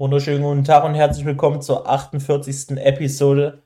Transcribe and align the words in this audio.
Wunderschönen 0.00 0.42
guten 0.42 0.64
Tag 0.64 0.84
und 0.84 0.94
herzlich 0.94 1.26
willkommen 1.26 1.60
zur 1.60 1.86
48. 1.86 2.78
Episode 2.78 3.62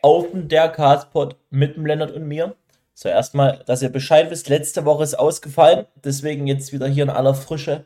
auf 0.00 0.24
der 0.32 0.70
Castpod 0.70 1.36
mit 1.50 1.76
dem 1.76 1.84
Lennart 1.84 2.12
und 2.12 2.26
mir. 2.26 2.56
Zuerst 2.94 3.34
mal, 3.34 3.62
dass 3.66 3.82
ihr 3.82 3.90
Bescheid 3.90 4.30
wisst, 4.30 4.48
letzte 4.48 4.86
Woche 4.86 5.04
ist 5.04 5.18
ausgefallen, 5.18 5.84
deswegen 6.02 6.46
jetzt 6.46 6.72
wieder 6.72 6.88
hier 6.88 7.02
in 7.02 7.10
aller 7.10 7.34
Frische. 7.34 7.84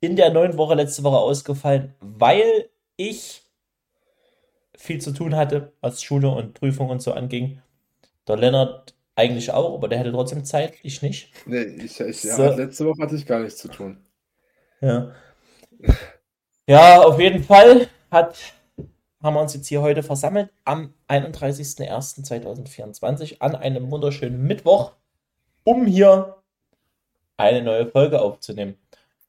In 0.00 0.16
der 0.16 0.34
neuen 0.34 0.58
Woche 0.58 0.74
letzte 0.74 1.02
Woche 1.02 1.16
ausgefallen, 1.16 1.94
weil 2.00 2.68
ich 2.98 3.40
viel 4.76 5.00
zu 5.00 5.12
tun 5.12 5.34
hatte, 5.34 5.72
was 5.80 6.02
Schule 6.02 6.28
und 6.28 6.52
Prüfung 6.52 6.90
und 6.90 7.00
so 7.00 7.14
anging. 7.14 7.62
Der 8.26 8.36
Lennart 8.36 8.92
eigentlich 9.16 9.50
auch, 9.50 9.72
aber 9.72 9.88
der 9.88 10.00
hätte 10.00 10.12
trotzdem 10.12 10.44
Zeit, 10.44 10.74
ich 10.82 11.00
nicht. 11.00 11.32
Nee, 11.46 11.62
ich, 11.62 11.98
ich 12.00 12.20
so. 12.20 12.42
ja, 12.42 12.54
letzte 12.54 12.84
Woche 12.84 13.00
hatte 13.00 13.16
ich 13.16 13.24
gar 13.24 13.40
nichts 13.40 13.60
zu 13.60 13.68
tun. 13.68 13.96
Ja. 14.82 15.14
Ja, 16.68 17.02
auf 17.02 17.18
jeden 17.18 17.42
Fall 17.42 17.88
hat, 18.10 18.38
haben 19.22 19.34
wir 19.34 19.40
uns 19.40 19.54
jetzt 19.54 19.68
hier 19.68 19.80
heute 19.80 20.02
versammelt 20.02 20.50
am 20.66 20.92
31.01.2024 21.08 23.40
an 23.40 23.54
einem 23.54 23.90
wunderschönen 23.90 24.46
Mittwoch, 24.46 24.92
um 25.64 25.86
hier 25.86 26.36
eine 27.38 27.62
neue 27.62 27.86
Folge 27.86 28.20
aufzunehmen. 28.20 28.76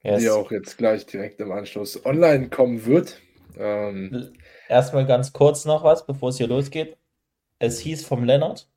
Yes. 0.02 0.20
Die 0.20 0.28
auch 0.28 0.50
jetzt 0.50 0.76
gleich 0.76 1.06
direkt 1.06 1.40
im 1.40 1.50
Anschluss 1.50 2.04
online 2.04 2.50
kommen 2.50 2.84
wird. 2.84 3.18
Ähm, 3.58 4.34
Erstmal 4.68 5.06
ganz 5.06 5.32
kurz 5.32 5.64
noch 5.64 5.82
was, 5.82 6.04
bevor 6.04 6.28
es 6.28 6.36
hier 6.36 6.48
losgeht. 6.48 6.98
Es 7.58 7.80
hieß 7.80 8.04
vom 8.04 8.24
Lennart, 8.24 8.68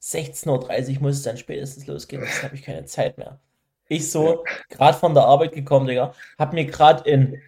16.30 0.00 0.96
Uhr 0.96 1.02
muss 1.02 1.16
es 1.16 1.22
dann 1.22 1.36
spätestens 1.36 1.86
losgehen, 1.86 2.22
jetzt 2.22 2.44
habe 2.44 2.54
ich 2.54 2.62
keine 2.62 2.86
Zeit 2.86 3.18
mehr. 3.18 3.40
Ich 3.92 4.10
so, 4.10 4.42
gerade 4.70 4.96
von 4.96 5.12
der 5.12 5.24
Arbeit 5.24 5.52
gekommen, 5.52 5.86
Digga, 5.86 6.14
hab 6.38 6.54
mir 6.54 6.64
gerade 6.64 7.06
in 7.10 7.42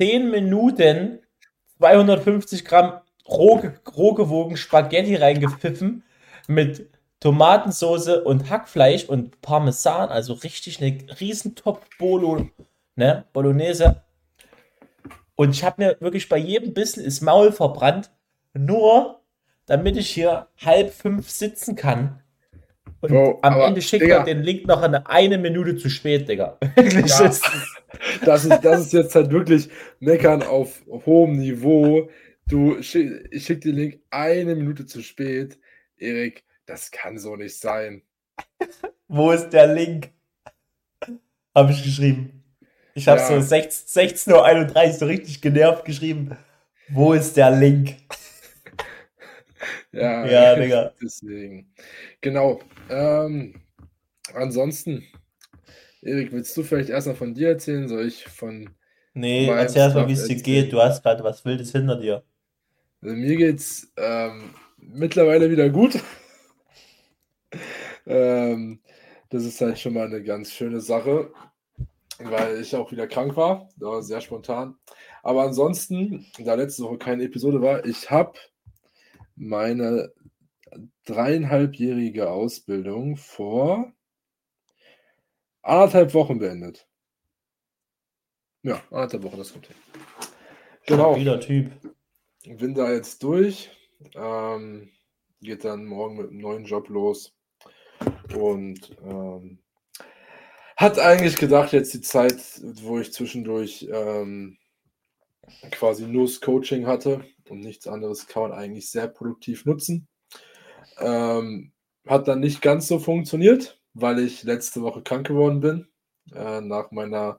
10 0.00 0.30
Minuten 0.30 1.20
250 1.78 2.64
Gramm 2.64 3.00
roh, 3.28 3.60
roh 3.96 4.14
gewogen 4.14 4.56
Spaghetti 4.56 5.16
reingepfiffen 5.16 6.04
mit 6.48 6.90
Tomatensoße 7.20 8.24
und 8.24 8.50
Hackfleisch 8.50 9.04
und 9.04 9.40
Parmesan, 9.42 10.08
also 10.08 10.32
richtig 10.32 10.82
eine 10.82 10.98
riesen 11.20 11.54
Top 11.54 11.84
Bolo, 11.98 12.48
ne, 12.96 13.24
Bolognese. 13.32 14.02
Und 15.36 15.50
ich 15.50 15.62
habe 15.64 15.82
mir 15.82 15.96
wirklich 16.00 16.28
bei 16.28 16.38
jedem 16.38 16.74
Bissen 16.74 17.04
das 17.04 17.20
Maul 17.20 17.52
verbrannt, 17.52 18.10
nur 18.54 19.20
damit 19.66 19.96
ich 19.96 20.10
hier 20.10 20.48
halb 20.64 20.92
fünf 20.92 21.30
sitzen 21.30 21.76
kann. 21.76 22.21
Und 23.02 23.10
Bro, 23.10 23.40
am 23.42 23.54
aber, 23.54 23.66
Ende 23.66 23.82
schickt 23.82 24.04
er 24.04 24.22
den 24.22 24.44
Link 24.44 24.66
noch 24.68 24.80
eine, 24.80 25.08
eine 25.08 25.36
Minute 25.36 25.76
zu 25.76 25.90
spät, 25.90 26.28
Digga. 26.28 26.56
Wirklich. 26.76 27.10
Ja, 27.10 27.32
das, 28.24 28.44
ist, 28.44 28.64
das 28.64 28.80
ist 28.80 28.92
jetzt 28.92 29.14
halt 29.16 29.32
wirklich 29.32 29.68
Meckern 29.98 30.44
auf 30.44 30.82
hohem 30.88 31.36
Niveau. 31.36 32.08
Du, 32.46 32.80
schick, 32.80 33.28
ich 33.32 33.44
schicke 33.44 33.60
den 33.60 33.76
Link 33.76 34.00
eine 34.10 34.54
Minute 34.54 34.86
zu 34.86 35.02
spät. 35.02 35.58
Erik, 35.96 36.44
das 36.64 36.92
kann 36.92 37.18
so 37.18 37.34
nicht 37.34 37.58
sein. 37.58 38.02
Wo 39.08 39.32
ist 39.32 39.50
der 39.50 39.74
Link? 39.74 40.10
Habe 41.54 41.72
ich 41.72 41.82
geschrieben. 41.82 42.44
Ich 42.94 43.08
habe 43.08 43.20
ja. 43.20 43.40
so 43.40 43.54
16.31 43.54 44.86
Uhr 44.86 44.92
so 44.92 45.06
richtig 45.06 45.42
genervt 45.42 45.84
geschrieben. 45.84 46.36
Wo 46.88 47.14
ist 47.14 47.36
der 47.36 47.50
Link? 47.50 47.96
Ja, 49.92 50.26
ja 50.26 50.54
Digga. 50.60 50.92
Deswegen. 51.00 51.72
Genau. 52.20 52.60
Ähm, 52.90 53.54
ansonsten, 54.34 55.04
Erik, 56.00 56.32
willst 56.32 56.56
du 56.56 56.62
vielleicht 56.62 56.90
erstmal 56.90 57.16
von 57.16 57.34
dir 57.34 57.48
erzählen? 57.48 57.88
Soll 57.88 58.06
ich 58.06 58.24
von. 58.24 58.70
Nee, 59.14 59.46
erzähl 59.46 59.82
erstmal, 59.82 60.08
wie 60.08 60.14
es 60.14 60.26
dir 60.26 60.36
geht. 60.36 60.72
Du 60.72 60.80
hast 60.80 61.02
gerade 61.02 61.22
was 61.22 61.44
Wildes 61.44 61.72
hinter 61.72 61.96
dir. 61.96 62.24
Also 63.02 63.14
mir 63.14 63.36
geht's 63.36 63.92
ähm, 63.96 64.54
mittlerweile 64.78 65.50
wieder 65.50 65.68
gut. 65.68 65.98
ähm, 68.06 68.80
das 69.28 69.44
ist 69.44 69.60
halt 69.60 69.78
schon 69.78 69.94
mal 69.94 70.06
eine 70.06 70.22
ganz 70.22 70.52
schöne 70.52 70.80
Sache, 70.80 71.32
weil 72.18 72.60
ich 72.60 72.74
auch 72.74 72.90
wieder 72.92 73.06
krank 73.06 73.36
war. 73.36 73.68
Das 73.76 73.88
war 73.88 74.02
sehr 74.02 74.20
spontan. 74.20 74.76
Aber 75.22 75.42
ansonsten, 75.42 76.26
da 76.38 76.54
letzte 76.54 76.84
Woche 76.84 76.98
keine 76.98 77.24
Episode 77.24 77.60
war, 77.60 77.84
ich 77.84 78.10
habe 78.10 78.34
meine 79.36 80.12
dreieinhalbjährige 81.04 82.30
Ausbildung 82.30 83.16
vor 83.16 83.92
anderthalb 85.62 86.14
Wochen 86.14 86.38
beendet. 86.38 86.88
Ja, 88.62 88.82
anderthalb 88.90 89.24
Wochen, 89.24 89.38
das 89.38 89.52
kommt 89.52 89.66
hin. 89.66 89.76
Genau. 90.86 91.16
Wieder 91.16 91.40
Typ. 91.40 91.72
Bin 92.44 92.74
da 92.74 92.92
jetzt 92.92 93.22
durch. 93.22 93.70
Ähm, 94.14 94.90
geht 95.40 95.64
dann 95.64 95.84
morgen 95.84 96.16
mit 96.16 96.30
einem 96.30 96.38
neuen 96.38 96.64
Job 96.64 96.88
los. 96.88 97.34
Und 98.34 98.96
ähm, 99.04 99.58
hat 100.76 100.98
eigentlich 100.98 101.36
gedacht, 101.36 101.72
jetzt 101.72 101.94
die 101.94 102.00
Zeit, 102.00 102.60
wo 102.82 102.98
ich 102.98 103.12
zwischendurch 103.12 103.88
ähm, 103.92 104.58
quasi 105.70 106.06
nur 106.06 106.26
das 106.26 106.40
Coaching 106.40 106.86
hatte 106.86 107.24
und 107.48 107.60
nichts 107.60 107.86
anderes, 107.86 108.26
kann 108.26 108.42
man 108.42 108.52
eigentlich 108.52 108.90
sehr 108.90 109.08
produktiv 109.08 109.64
nutzen. 109.64 110.08
Ähm, 110.98 111.72
hat 112.06 112.28
dann 112.28 112.40
nicht 112.40 112.62
ganz 112.62 112.88
so 112.88 112.98
funktioniert, 112.98 113.80
weil 113.94 114.18
ich 114.18 114.42
letzte 114.42 114.82
Woche 114.82 115.02
krank 115.02 115.26
geworden 115.26 115.60
bin. 115.60 115.88
Äh, 116.34 116.60
nach 116.60 116.90
meiner 116.90 117.38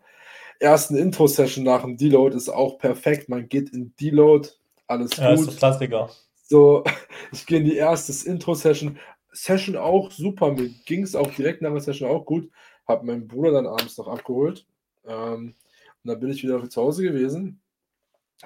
ersten 0.59 0.96
Intro-Session 0.96 1.63
nach 1.63 1.81
dem 1.81 1.97
Deload 1.97 2.35
ist 2.35 2.50
auch 2.50 2.78
perfekt. 2.78 3.29
Man 3.29 3.50
geht 3.50 3.69
in 3.72 3.94
Deload, 4.00 4.50
alles 4.88 5.16
ja, 5.18 5.35
gut. 5.35 5.50
Ist 5.50 5.57
Klassiker. 5.57 6.09
So, 6.44 6.84
ich 7.31 7.45
gehe 7.45 7.59
in 7.59 7.66
die 7.66 7.75
erste 7.75 8.30
Intro-Session. 8.30 9.00
Session 9.31 9.75
auch 9.75 10.12
super. 10.12 10.51
Mir 10.51 10.69
ging 10.85 11.03
es 11.03 11.16
auch 11.16 11.31
direkt 11.34 11.62
nach 11.62 11.72
der 11.72 11.81
Session 11.81 12.09
auch 12.09 12.25
gut. 12.25 12.50
Habe 12.88 13.06
meinen 13.06 13.28
Bruder 13.28 13.51
dann 13.51 13.68
abends 13.68 13.97
noch 13.97 14.07
abgeholt. 14.07 14.66
Ähm, 15.06 15.56
und 16.03 16.09
dann 16.09 16.19
bin 16.19 16.30
ich 16.30 16.44
wieder 16.44 16.69
zu 16.69 16.81
Hause 16.81 17.03
gewesen. 17.03 17.62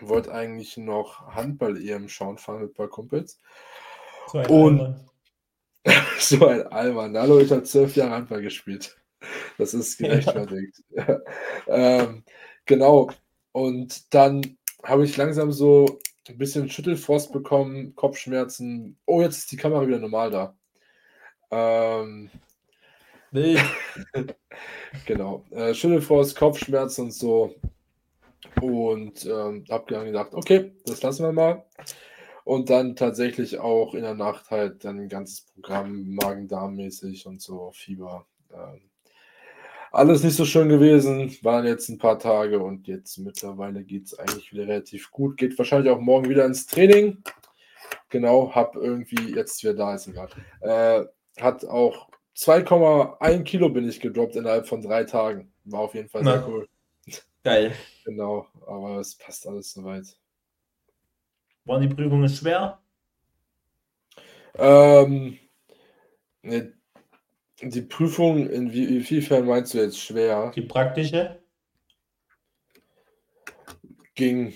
Wollte 0.02 0.34
eigentlich 0.34 0.78
noch 0.78 1.28
Handball-EM 1.34 2.10
schauen 2.10 2.38
fahren 2.38 2.62
mit 2.62 2.72
ein 2.72 2.74
paar 2.74 2.88
Kumpels. 2.88 3.40
So 4.32 4.40
ein 4.40 4.46
und 4.48 4.80
Alman. 4.82 5.10
so 6.20 6.48
ein 6.48 6.68
Alman. 6.68 7.18
Hallo, 7.18 7.40
ich 7.40 7.52
habe 7.52 7.64
zwölf 7.64 7.96
Jahre 7.96 8.12
Handball 8.12 8.42
gespielt. 8.42 8.98
Das 9.58 9.74
ist 9.74 9.98
gerechtfertigt. 9.98 10.84
Ja. 10.90 11.20
ähm, 11.68 12.24
genau. 12.66 13.10
Und 13.52 14.14
dann 14.14 14.58
habe 14.84 15.06
ich 15.06 15.18
langsam 15.18 15.52
so 15.52 16.00
ein 16.28 16.38
bisschen 16.38 16.70
Schüttelfrost 16.70 17.32
bekommen, 17.32 17.96
Kopfschmerzen. 17.96 18.98
Oh, 19.06 19.22
jetzt 19.22 19.38
ist 19.40 19.52
die 19.52 19.58
Kamera 19.58 19.88
wieder 19.88 20.00
normal 20.00 20.30
da. 20.30 20.58
Ähm, 21.50 22.30
nee. 23.32 23.58
genau. 25.06 25.44
Äh, 25.52 25.74
Schüttelfrost, 25.74 26.36
Kopfschmerzen 26.36 27.06
und 27.06 27.12
so. 27.14 27.56
Und 28.62 29.26
ähm, 29.26 29.66
habe 29.70 29.94
dann 29.94 30.06
gedacht, 30.06 30.34
okay, 30.34 30.74
das 30.86 31.02
lassen 31.02 31.24
wir 31.24 31.32
mal. 31.32 31.66
Und 32.44 32.70
dann 32.70 32.96
tatsächlich 32.96 33.60
auch 33.60 33.94
in 33.94 34.04
der 34.04 34.14
Nacht 34.14 34.52
halt 34.52 34.86
dann 34.86 35.00
ein 35.00 35.10
ganzes 35.10 35.42
Programm 35.42 36.16
Magen-Darm-mäßig 36.16 37.26
und 37.26 37.42
so, 37.42 37.72
Fieber. 37.74 38.26
Ähm, 38.54 38.90
alles 39.92 40.24
nicht 40.24 40.36
so 40.36 40.46
schön 40.46 40.70
gewesen, 40.70 41.36
waren 41.42 41.66
jetzt 41.66 41.90
ein 41.90 41.98
paar 41.98 42.20
Tage 42.20 42.60
und 42.60 42.88
jetzt 42.88 43.18
mittlerweile 43.18 43.84
geht 43.84 44.06
es 44.06 44.18
eigentlich 44.18 44.52
wieder 44.54 44.68
relativ 44.68 45.12
gut. 45.12 45.38
Geht 45.38 45.58
wahrscheinlich 45.58 45.92
auch 45.92 46.00
morgen 46.00 46.30
wieder 46.30 46.46
ins 46.46 46.68
Training. 46.68 47.24
Genau, 48.10 48.54
hab 48.54 48.76
irgendwie, 48.76 49.34
jetzt 49.36 49.64
wieder 49.64 49.74
da, 49.74 49.96
ist 49.96 50.08
egal. 50.08 50.30
Äh, 50.62 51.06
hat 51.42 51.66
auch 51.66 52.10
2,1 52.38 53.44
Kilo 53.44 53.70
bin 53.70 53.90
ich 53.90 54.00
gedroppt 54.00 54.36
innerhalb 54.36 54.68
von 54.68 54.82
drei 54.82 55.04
Tagen. 55.04 55.52
War 55.66 55.82
auf 55.82 55.96
jeden 55.96 56.10
Fall 56.10 56.24
Na, 56.24 56.38
sehr 56.38 56.48
cool. 56.48 56.68
Geil. 57.48 57.74
Genau, 58.04 58.46
aber 58.66 59.00
es 59.00 59.16
passt 59.16 59.48
alles 59.48 59.72
soweit. 59.72 60.20
Waren 61.64 61.82
die 61.82 61.96
Prüfungen 61.96 62.28
schwer? 62.28 62.82
Ähm, 64.56 65.40
ne, 66.42 66.74
die 67.62 67.82
Prüfung, 67.84 68.50
in 68.50 68.74
wie, 68.74 68.84
inwiefern 68.84 69.46
meinst 69.46 69.74
du 69.74 69.78
jetzt 69.78 69.98
schwer? 69.98 70.52
Die 70.58 70.64
praktische? 70.64 71.42
Ging. 74.16 74.54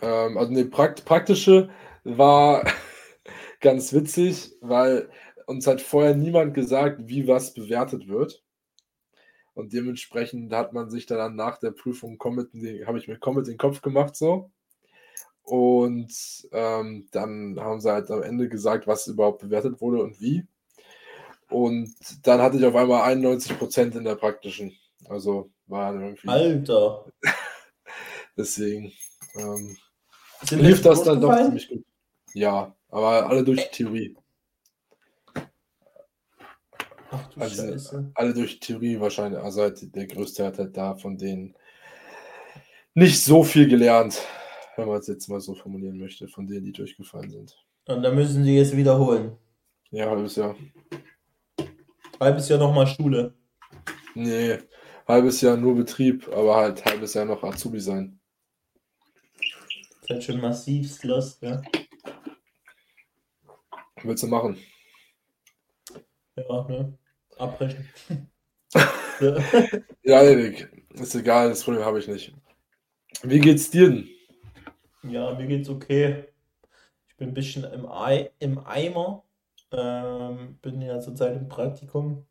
Ähm, 0.00 0.38
also 0.38 0.50
eine 0.50 0.64
Prakt 0.64 1.04
praktische 1.04 1.68
war 2.04 2.64
ganz 3.60 3.92
witzig, 3.92 4.54
weil 4.62 5.10
uns 5.44 5.66
hat 5.66 5.82
vorher 5.82 6.16
niemand 6.16 6.54
gesagt, 6.54 7.02
wie 7.06 7.28
was 7.28 7.52
bewertet 7.52 8.08
wird. 8.08 8.42
Und 9.58 9.72
dementsprechend 9.72 10.52
hat 10.52 10.72
man 10.72 10.88
sich 10.88 11.06
dann 11.06 11.34
nach 11.34 11.58
der 11.58 11.72
Prüfung 11.72 12.16
habe 12.22 12.98
ich 12.98 13.08
mir 13.08 13.18
Comet 13.18 13.48
den 13.48 13.58
Kopf 13.58 13.82
gemacht 13.82 14.14
so. 14.14 14.52
Und 15.42 16.12
ähm, 16.52 17.08
dann 17.10 17.58
haben 17.58 17.80
sie 17.80 17.90
halt 17.90 18.08
am 18.12 18.22
Ende 18.22 18.48
gesagt, 18.48 18.86
was 18.86 19.08
überhaupt 19.08 19.40
bewertet 19.40 19.80
wurde 19.80 20.00
und 20.00 20.20
wie. 20.20 20.46
Und 21.50 21.92
dann 22.22 22.40
hatte 22.40 22.56
ich 22.56 22.64
auf 22.64 22.76
einmal 22.76 23.12
91% 23.12 23.96
in 23.96 24.04
der 24.04 24.14
praktischen. 24.14 24.76
Also 25.08 25.50
war 25.66 25.92
irgendwie. 25.92 26.28
Alter! 26.28 27.06
Deswegen 28.36 28.92
ähm, 29.34 29.76
welche 30.50 30.82
das 30.82 31.02
dann 31.02 31.20
doch 31.20 31.36
ziemlich 31.36 31.68
gut. 31.68 31.84
Ja, 32.32 32.76
aber 32.90 33.28
alle 33.28 33.42
durch 33.42 33.70
die 33.70 33.76
Theorie. 33.78 34.16
Ach 37.10 37.26
du 37.30 37.40
Also, 37.40 37.62
Scheiße. 37.62 38.12
alle 38.14 38.34
durch 38.34 38.60
Theorie 38.60 39.00
wahrscheinlich. 39.00 39.40
Also 39.40 39.62
halt 39.62 39.94
der 39.94 40.06
größte 40.06 40.44
hat 40.44 40.58
halt 40.58 40.76
da 40.76 40.94
von 40.96 41.16
denen 41.16 41.54
nicht 42.94 43.22
so 43.22 43.42
viel 43.44 43.68
gelernt, 43.68 44.20
wenn 44.76 44.88
man 44.88 44.98
es 44.98 45.06
jetzt 45.06 45.28
mal 45.28 45.40
so 45.40 45.54
formulieren 45.54 45.98
möchte, 45.98 46.28
von 46.28 46.46
denen, 46.46 46.64
die 46.64 46.72
durchgefallen 46.72 47.30
sind. 47.30 47.56
Und 47.86 48.02
dann 48.02 48.14
müssen 48.14 48.44
sie 48.44 48.56
jetzt 48.56 48.76
wiederholen. 48.76 49.36
Ja, 49.90 50.10
halbes 50.10 50.36
Jahr. 50.36 50.54
Halbes 52.20 52.48
Jahr 52.48 52.58
nochmal 52.58 52.86
Schule. 52.86 53.32
Nee, 54.14 54.58
halbes 55.06 55.40
Jahr 55.40 55.56
nur 55.56 55.76
Betrieb, 55.76 56.28
aber 56.28 56.56
halt 56.56 56.84
halbes 56.84 57.14
Jahr 57.14 57.24
noch 57.24 57.42
Azubi 57.42 57.80
sein. 57.80 58.18
Das 59.38 60.02
ist 60.02 60.10
halt 60.10 60.24
schon 60.24 60.40
massivst 60.40 61.04
lost, 61.04 61.40
ja. 61.42 61.62
Willst 64.02 64.22
du 64.22 64.26
machen? 64.26 64.58
Ja, 66.48 66.68
ne? 66.68 66.98
Abbrechen. 67.38 67.88
ja. 69.20 70.22
Erik, 70.22 70.68
ist 70.94 71.14
egal, 71.14 71.50
das 71.50 71.62
Problem 71.62 71.84
habe 71.84 71.98
ich 71.98 72.08
nicht. 72.08 72.34
Wie 73.22 73.40
geht's 73.40 73.70
dir 73.70 73.88
denn? 73.88 74.08
ja, 75.02 75.34
mir 75.34 75.46
geht's 75.46 75.68
okay. 75.68 76.24
Ich 77.08 77.16
bin 77.16 77.28
ein 77.28 77.34
bisschen 77.34 77.64
im, 77.64 77.86
Ei, 77.86 78.30
im 78.38 78.58
Eimer. 78.64 79.24
Ähm, 79.70 80.58
bin 80.62 80.80
ja 80.80 81.00
zurzeit 81.00 81.36
im 81.36 81.48
Praktikum. 81.48 82.26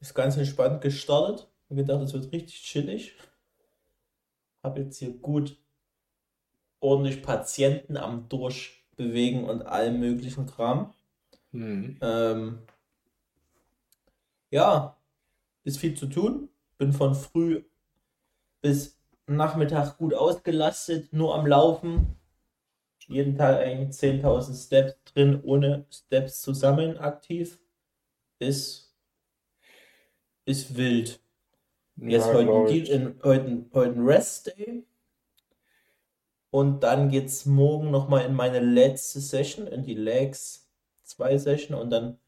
Ist 0.00 0.14
ganz 0.14 0.36
entspannt 0.36 0.80
gestartet. 0.80 1.48
Hab 1.68 1.76
gedacht, 1.76 2.02
es 2.02 2.12
wird 2.12 2.32
richtig 2.32 2.62
chillig. 2.62 3.16
Hab 4.62 4.78
jetzt 4.78 4.98
hier 4.98 5.12
gut 5.12 5.56
ordentlich 6.80 7.22
Patienten 7.22 7.96
am 7.96 8.28
Durchbewegen 8.28 9.44
und 9.44 9.62
allem 9.62 10.00
möglichen 10.00 10.46
Kram. 10.46 10.92
Hm. 11.54 11.96
Ähm, 12.02 12.58
ja, 14.50 14.96
ist 15.62 15.78
viel 15.78 15.96
zu 15.96 16.06
tun. 16.06 16.48
Bin 16.78 16.92
von 16.92 17.14
früh 17.14 17.62
bis 18.60 18.98
Nachmittag 19.26 19.96
gut 19.96 20.14
ausgelastet, 20.14 21.12
nur 21.12 21.34
am 21.34 21.46
Laufen. 21.46 22.16
Jeden 23.06 23.36
Tag 23.36 23.58
eigentlich 23.58 23.96
10.000 23.96 24.66
Steps 24.66 24.96
drin, 25.12 25.40
ohne 25.44 25.86
Steps 25.90 26.42
zu 26.42 26.52
sammeln 26.54 26.98
aktiv. 26.98 27.60
Ist, 28.40 28.92
ist 30.46 30.76
wild. 30.76 31.20
Jetzt 31.96 32.26
Ja, 32.26 32.34
heute, 32.34 32.76
in, 32.90 33.20
heute, 33.22 33.66
heute 33.72 33.94
ein 33.94 34.04
Rest 34.04 34.48
Day. 34.48 34.84
Und 36.50 36.80
dann 36.80 37.10
geht 37.10 37.26
es 37.26 37.46
morgen 37.46 37.90
nochmal 37.92 38.24
in 38.24 38.34
meine 38.34 38.60
letzte 38.60 39.20
Session, 39.20 39.66
in 39.68 39.84
die 39.84 39.94
Legs 39.94 40.63
2 41.04 41.38
Session. 41.38 41.76
Und 41.78 41.90
dann 41.90 42.18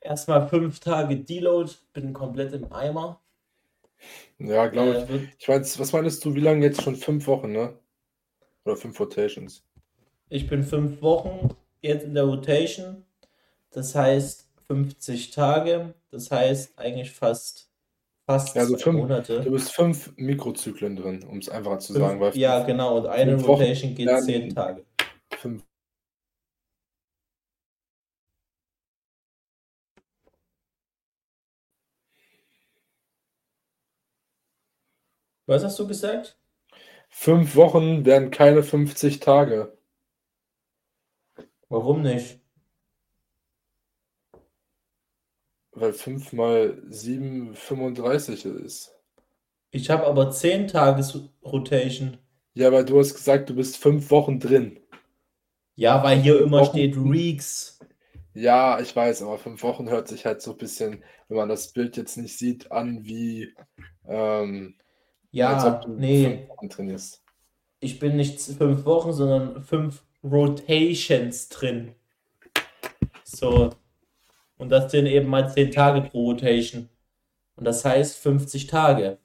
erstmal 0.00 0.48
fünf 0.48 0.80
Tage 0.80 1.16
Deload. 1.16 1.70
Bin 1.92 2.12
komplett 2.12 2.52
im 2.52 2.72
Eimer. 2.72 3.20
Ja, 4.38 4.66
glaube 4.68 4.90
ich. 4.90 4.96
Äh, 4.96 5.08
wird, 5.08 5.28
Ich 5.38 5.48
weiß, 5.48 5.78
was 5.78 5.92
meinst 5.92 6.24
du, 6.24 6.34
wie 6.34 6.40
lange 6.40 6.64
jetzt 6.64 6.82
schon? 6.82 6.96
Fünf 6.96 7.26
Wochen, 7.26 7.52
ne? 7.52 7.78
Oder 8.64 8.76
fünf 8.76 8.98
Rotations. 9.00 9.64
ich 10.28 10.48
bin 10.48 10.62
fünf 10.62 11.00
Wochen 11.02 11.48
jetzt 11.82 12.04
in 12.04 12.14
der 12.14 12.24
Rotation. 12.24 13.04
Das 13.70 13.94
heißt 13.94 14.48
50 14.66 15.30
Tage. 15.30 15.94
Das 16.10 16.30
heißt 16.30 16.78
eigentlich 16.78 17.10
fast, 17.10 17.70
fast 18.26 18.54
Ja, 18.54 18.62
also 18.62 18.74
zwei 18.76 18.82
fünf- 18.84 18.98
Monate. 18.98 19.40
Du 19.42 19.50
bist 19.50 19.72
fünf 19.72 20.12
Mikrozyklen 20.16 20.96
drin, 20.96 21.22
um 21.24 21.38
es 21.38 21.48
einfacher 21.48 21.78
zu 21.78 21.92
Fünf- 21.94 22.04
sagen, 22.20 22.38
ja, 22.38 22.62
genau. 22.64 22.98
Und 22.98 23.06
eine 23.06 23.32
fünf 23.32 23.42
Wochen 23.46 23.62
Rotation 23.62 23.94
geht 23.94 24.06
werden- 24.06 24.24
zehn 24.24 24.54
Tage. 24.54 24.84
fünf 25.38 25.62
Was 35.50 35.64
hast 35.64 35.80
du 35.80 35.88
gesagt? 35.88 36.38
Fünf 37.08 37.56
Wochen 37.56 38.04
wären 38.04 38.30
keine 38.30 38.62
50 38.62 39.18
Tage. 39.18 39.76
Warum 41.68 42.02
nicht? 42.02 42.38
Weil 45.72 45.92
5 45.92 46.32
mal 46.34 46.80
7 46.88 47.56
35 47.56 48.44
ist. 48.44 48.94
Ich 49.72 49.90
habe 49.90 50.06
aber 50.06 50.30
10 50.30 50.68
Tages 50.68 51.18
Rotation. 51.42 52.18
Ja, 52.54 52.68
aber 52.68 52.84
du 52.84 53.00
hast 53.00 53.14
gesagt, 53.14 53.50
du 53.50 53.56
bist 53.56 53.76
fünf 53.76 54.08
Wochen 54.12 54.38
drin. 54.38 54.78
Ja, 55.74 56.00
weil 56.04 56.20
hier 56.20 56.40
immer 56.40 56.60
Wochen. 56.60 56.76
steht 56.78 56.94
Weeks. 56.96 57.80
Ja, 58.34 58.78
ich 58.78 58.94
weiß, 58.94 59.22
aber 59.22 59.36
fünf 59.38 59.64
Wochen 59.64 59.90
hört 59.90 60.06
sich 60.06 60.26
halt 60.26 60.42
so 60.42 60.52
ein 60.52 60.58
bisschen, 60.58 61.02
wenn 61.26 61.38
man 61.38 61.48
das 61.48 61.72
Bild 61.72 61.96
jetzt 61.96 62.18
nicht 62.18 62.38
sieht, 62.38 62.70
an 62.70 63.04
wie 63.04 63.52
ähm, 64.06 64.76
Ja, 65.32 65.80
nee, 65.86 66.48
trainierst. 66.68 67.22
ich 67.80 67.98
bin 67.98 68.16
nicht 68.16 68.40
fünf 68.40 68.84
Wochen, 68.84 69.12
sondern 69.12 69.62
fünf 69.62 70.02
Rotations 70.24 71.48
drin. 71.48 71.94
So. 73.24 73.70
Und 74.58 74.70
das 74.70 74.90
sind 74.90 75.06
eben 75.06 75.28
mal 75.28 75.48
10 75.50 75.70
Tage 75.70 76.02
pro 76.02 76.30
Rotation. 76.30 76.88
Und 77.56 77.64
das 77.64 77.84
heißt 77.84 78.18
50 78.18 78.66
Tage. 78.66 79.18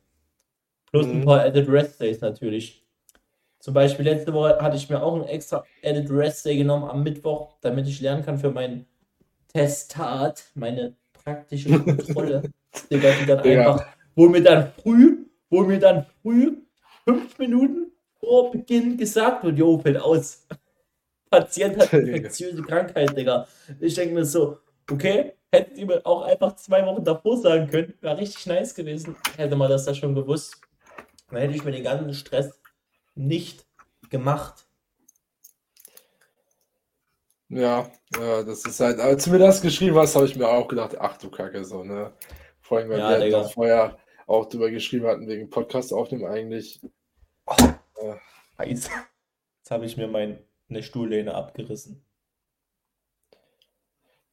Plus 0.92 1.06
ein 1.08 1.20
Mhm. 1.22 1.26
paar 1.26 1.42
Added 1.42 1.68
Rest 1.70 2.00
Days 2.00 2.22
natürlich. 2.22 2.86
Zum 3.60 3.74
Beispiel 3.74 4.06
letzte 4.06 4.32
Woche 4.34 4.60
hatte 4.62 4.78
ich 4.78 4.90
mir 4.90 5.02
auch 5.02 5.16
einen 5.16 5.24
extra 5.26 5.64
Added 5.84 6.10
Rest 6.12 6.46
Day 6.46 6.56
genommen 6.58 6.86
am 6.90 7.04
Mittwoch, 7.04 7.58
damit 7.62 7.88
ich 7.88 8.00
lernen 8.00 8.24
kann 8.24 8.38
für 8.38 8.52
mein 8.52 8.86
Testat, 9.52 10.46
meine 10.54 10.96
praktische 11.14 11.80
Kontrolle. 11.80 12.44
Digga, 12.92 13.12
die 13.20 13.26
dann 13.26 13.42
Digga. 13.44 13.72
einfach, 13.72 13.88
wo 14.16 14.28
mir 14.30 14.44
dann 14.44 14.72
früh, 14.82 15.25
wo 15.50 15.64
mir 15.64 15.80
dann 15.80 16.06
früh, 16.22 16.58
fünf 17.06 17.38
Minuten 17.38 17.92
vor 18.20 18.52
Beginn 18.52 18.98
gesagt 18.98 19.44
wird, 19.44 19.58
jo, 19.58 19.78
fällt 19.80 19.98
aus. 19.98 20.48
Patient 21.32 21.78
hat 21.80 21.96
infektiöse 21.98 22.64
Krankheit, 22.64 23.18
Digga. 23.18 23.48
Ich 23.80 23.96
denke 23.96 24.16
mir 24.16 24.26
so, 24.26 24.60
okay, 24.90 25.34
hättet 25.52 25.78
ihr 25.78 25.86
mir 25.88 26.06
auch 26.06 26.24
einfach 26.24 26.56
zwei 26.58 26.86
Wochen 26.86 27.04
davor 27.04 27.38
sagen 27.38 27.68
können, 27.70 27.94
wäre 28.02 28.18
richtig 28.18 28.46
nice 28.48 28.76
gewesen, 28.76 29.18
hätte 29.38 29.56
man 29.56 29.70
das 29.70 29.86
da 29.86 29.94
schon 29.94 30.16
gewusst. 30.16 30.62
Dann 31.30 31.42
hätte 31.42 31.56
ich 31.56 31.64
mir 31.66 31.72
den 31.72 31.84
ganzen 31.84 32.14
Stress 32.14 32.60
nicht 33.16 33.68
gemacht. 34.10 34.68
Ja, 37.50 37.92
ja, 38.18 38.44
das 38.44 38.66
ist 38.66 38.80
halt, 38.80 39.00
als 39.00 39.24
du 39.26 39.30
mir 39.32 39.38
das 39.40 39.62
geschrieben 39.62 39.96
hast, 39.98 40.16
habe 40.16 40.26
ich 40.26 40.36
mir 40.36 40.48
auch 40.48 40.68
gedacht, 40.68 40.98
ach 41.00 41.18
du 41.18 41.30
Kacke, 41.30 41.64
so, 41.64 41.84
ne? 41.84 42.12
Vor 42.62 42.80
allem, 42.80 42.90
weil 42.90 42.98
Ja, 43.00 43.10
wir 43.20 43.38
halt 43.38 43.52
vorher 43.54 43.98
auch 44.28 44.48
drüber 44.50 44.72
geschrieben 44.72 45.08
hatten, 45.08 45.28
wegen 45.28 45.50
Podcast 45.50 45.94
aufnehmen 45.94 46.26
eigentlich. 46.26 46.82
Scheiße. 48.58 48.90
Jetzt 49.60 49.72
habe 49.72 49.86
ich 49.86 49.98
mir 49.98 50.08
meine 50.08 50.40
Stuhllehne 50.82 51.34
abgerissen. 51.36 52.06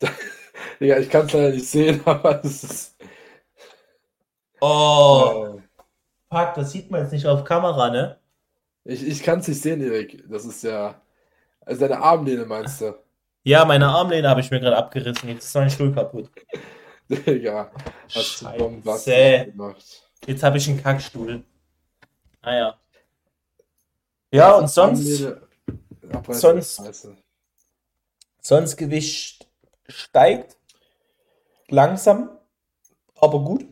Digga, 0.81 0.99
ich 0.99 1.11
kann 1.11 1.27
es 1.27 1.33
leider 1.33 1.51
nicht 1.51 1.67
sehen, 1.67 2.01
aber 2.07 2.45
es 2.45 2.65
ist. 2.65 2.97
Oh, 4.61 5.45
Äh, 5.57 5.63
fuck, 6.31 6.55
das 6.55 6.73
sieht 6.73 6.91
man 6.91 7.03
jetzt 7.03 7.13
nicht 7.13 7.27
auf 7.27 7.45
Kamera, 7.45 7.91
ne? 7.91 8.21
ich 8.85 9.03
ich 9.07 9.23
kann 9.23 9.41
es 9.41 9.49
nicht 9.49 9.61
sehen, 9.63 9.81
Erik. 9.83 10.25
Das 10.29 10.45
ist 10.45 10.63
ja. 10.63 11.01
Also 11.63 11.83
deine 11.83 12.01
Armlehne 12.03 12.47
meinst 12.47 12.81
du? 12.83 12.95
Ja, 13.45 13.65
meine 13.65 13.89
Armlehne 13.89 14.29
habe 14.29 14.41
ich 14.41 14.51
mir 14.51 14.61
gerade 14.61 14.77
abgerissen. 14.77 15.29
Jetzt 15.29 15.45
ist 15.47 15.55
mein 15.55 15.71
Stuhl 15.71 15.93
kaputt. 15.95 16.31
Digga, 17.09 17.71
hast 18.15 18.43
du 18.43 18.51
Bombenbast 18.59 19.05
Scheiße. 19.07 19.51
gemacht. 19.53 20.03
Jetzt 20.27 20.43
habe 20.43 20.57
ich 20.59 20.69
einen 20.69 20.83
Kackstuhl. 20.83 21.45
Naja. 22.43 22.79
Ja, 24.33 24.53
und 24.57 24.69
sonst, 24.71 25.27
sonst- 26.29 26.77
scheiße. 26.77 27.17
sonst 28.41 28.77
Gewicht 28.77 29.47
steigt. 29.89 30.57
Langsam, 31.69 32.31
aber 33.17 33.41
gut. 33.41 33.67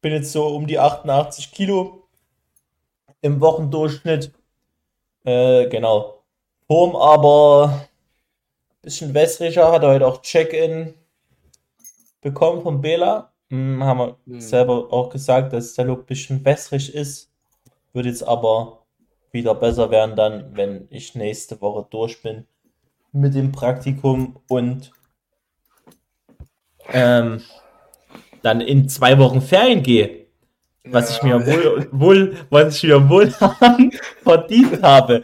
Bin 0.00 0.12
jetzt 0.12 0.32
so 0.32 0.46
um 0.48 0.66
die 0.66 0.78
88 0.78 1.50
Kilo 1.52 2.08
im 3.20 3.40
Wochendurchschnitt. 3.40 4.32
Äh, 5.24 5.68
genau. 5.68 6.22
Form 6.66 6.94
aber 6.96 7.88
bisschen 8.82 9.14
wässriger. 9.14 9.72
Hat 9.72 9.82
heute 9.82 10.06
auch 10.06 10.20
Check-in 10.22 10.94
bekommen 12.24 12.62
von 12.62 12.80
Bela. 12.80 13.30
Hm, 13.50 13.84
haben 13.84 13.98
wir 14.00 14.16
Hm. 14.26 14.40
selber 14.40 14.92
auch 14.92 15.10
gesagt, 15.10 15.52
dass 15.52 15.74
der 15.74 15.84
Look 15.84 16.00
ein 16.00 16.06
bisschen 16.06 16.44
wässrig 16.44 16.92
ist. 16.92 17.30
Wird 17.92 18.06
jetzt 18.06 18.26
aber 18.26 18.80
wieder 19.30 19.54
besser 19.54 19.90
werden 19.90 20.16
dann, 20.16 20.56
wenn 20.56 20.88
ich 20.90 21.14
nächste 21.14 21.60
Woche 21.60 21.86
durch 21.90 22.20
bin 22.22 22.46
mit 23.12 23.34
dem 23.34 23.52
Praktikum 23.52 24.40
und 24.48 24.90
ähm, 26.92 27.42
dann 28.42 28.60
in 28.60 28.88
zwei 28.88 29.18
Wochen 29.18 29.40
Ferien 29.40 29.82
gehe. 29.82 30.26
was 30.86 31.10
ich 31.10 31.22
mir 31.22 31.46
wohl, 31.46 31.88
wohl, 31.92 32.36
was 32.50 32.76
ich 32.76 32.82
mir 32.84 33.08
wohl 33.08 33.30
verdient 34.22 34.82
habe. 34.82 35.22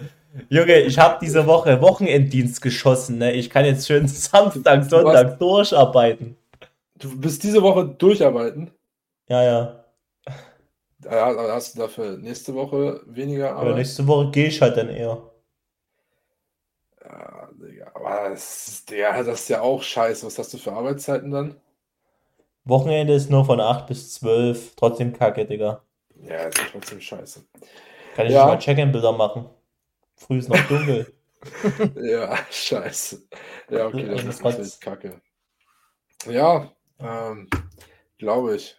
Junge, 0.49 0.79
ich 0.81 0.99
habe 0.99 1.19
diese 1.21 1.45
Woche 1.47 1.81
Wochenenddienst 1.83 2.63
geschossen. 2.63 3.19
Ne? 3.19 3.33
Ich 3.33 3.51
kann 3.51 3.65
jetzt 3.65 3.87
schön 3.87 4.07
Samstag, 4.09 4.85
Sonntag 4.85 5.39
durcharbeiten. 5.39 6.37
Du 7.01 7.19
bist 7.19 7.43
diese 7.43 7.63
Woche 7.63 7.87
durcharbeiten? 7.87 8.71
Ja, 9.27 9.43
ja. 9.43 9.85
Ja, 11.03 11.35
hast 11.55 11.75
du 11.75 11.81
dafür 11.81 12.19
nächste 12.19 12.55
Woche 12.55 13.01
weniger 13.07 13.53
Arbeit? 13.53 13.71
Ja, 13.71 13.77
nächste 13.77 14.07
Woche 14.07 14.31
gehe 14.31 14.49
ich 14.49 14.61
halt 14.61 14.77
dann 14.77 14.91
eher. 14.91 15.31
Ja, 17.03 17.49
Digga, 17.53 17.91
aber 17.95 18.29
das 18.29 18.69
ist, 18.69 18.91
Digga, 18.91 19.23
das 19.23 19.41
ist 19.41 19.49
ja 19.49 19.63
auch 19.63 19.83
scheiße. 19.83 20.27
Was 20.27 20.39
hast 20.39 20.53
du 20.53 20.59
für 20.59 20.73
Arbeitszeiten 20.73 21.31
dann? 21.31 21.59
Wochenende 22.65 23.15
ist 23.15 23.31
nur 23.31 23.47
von 23.47 23.61
8 23.61 23.87
bis 23.87 24.13
12. 24.15 24.77
Trotzdem 24.77 25.15
kacke, 25.15 25.47
Digga. 25.47 25.83
Ja, 26.23 26.45
ist 26.45 26.61
trotzdem 26.71 27.01
scheiße. 27.01 27.47
Kann 28.15 28.27
ich 28.27 28.35
ja. 28.35 28.45
mal 28.45 28.59
Check-in-Bilder 28.59 29.13
machen? 29.13 29.49
Früh 30.17 30.39
ist 30.39 30.51
noch 30.51 30.61
dunkel. 30.69 31.11
ja, 31.95 32.37
scheiße. 32.51 33.23
Ja, 33.71 33.87
okay, 33.87 34.07
das, 34.07 34.59
ist 34.59 34.83
kacke. 34.83 35.23
Ja, 36.27 36.71
ähm, 37.01 37.49
glaube 38.19 38.57
ich. 38.57 38.77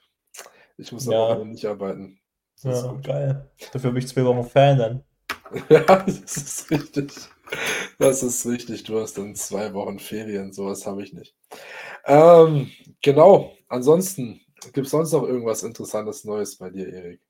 Ich 0.77 0.91
muss 0.91 1.05
ja. 1.05 1.27
aber 1.27 1.45
nicht 1.45 1.65
arbeiten. 1.65 2.19
Das 2.63 2.83
ja, 2.83 2.93
geil. 3.03 3.51
Dafür 3.71 3.89
habe 3.89 3.99
ich 3.99 4.07
zwei 4.07 4.25
Wochen 4.25 4.47
Fan 4.47 4.77
dann. 4.77 5.03
ja, 5.69 5.81
das 5.81 6.37
ist 6.37 6.71
richtig. 6.71 7.13
Das 7.99 8.23
ist 8.23 8.45
richtig. 8.45 8.83
Du 8.83 8.99
hast 8.99 9.17
dann 9.17 9.35
zwei 9.35 9.73
Wochen 9.73 9.99
Ferien. 9.99 10.53
Sowas 10.53 10.85
habe 10.85 11.03
ich 11.03 11.13
nicht. 11.13 11.35
Ähm, 12.05 12.71
genau. 13.01 13.53
Ansonsten, 13.67 14.41
gibt 14.73 14.85
es 14.85 14.91
sonst 14.91 15.11
noch 15.11 15.23
irgendwas 15.23 15.63
Interessantes 15.63 16.23
Neues 16.23 16.57
bei 16.57 16.69
dir, 16.69 16.87
Erik? 16.87 17.21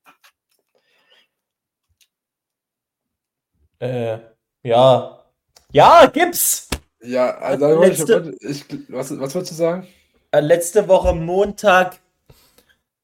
Äh, 3.80 4.20
ja. 4.64 5.26
Ja, 5.72 6.06
gibt's! 6.08 6.70
Ja, 7.04 7.36
also 7.38 7.82
letzte, 7.82 8.36
ich, 8.42 8.66
was, 8.90 9.18
was 9.20 9.34
wolltest 9.34 9.54
du 9.54 9.56
sagen? 9.56 9.88
Äh, 10.34 10.40
letzte 10.40 10.88
Woche 10.88 11.14
Montag 11.14 12.00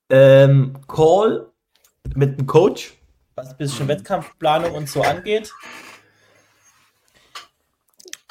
ähm, 0.09 0.79
Call 0.87 1.51
mit 2.15 2.39
dem 2.39 2.47
Coach, 2.47 2.93
was 3.35 3.49
ein 3.49 3.57
bisschen 3.57 3.89
Wettkampfplanung 3.89 4.73
und 4.73 4.87
so 4.87 5.01
angeht. 5.01 5.51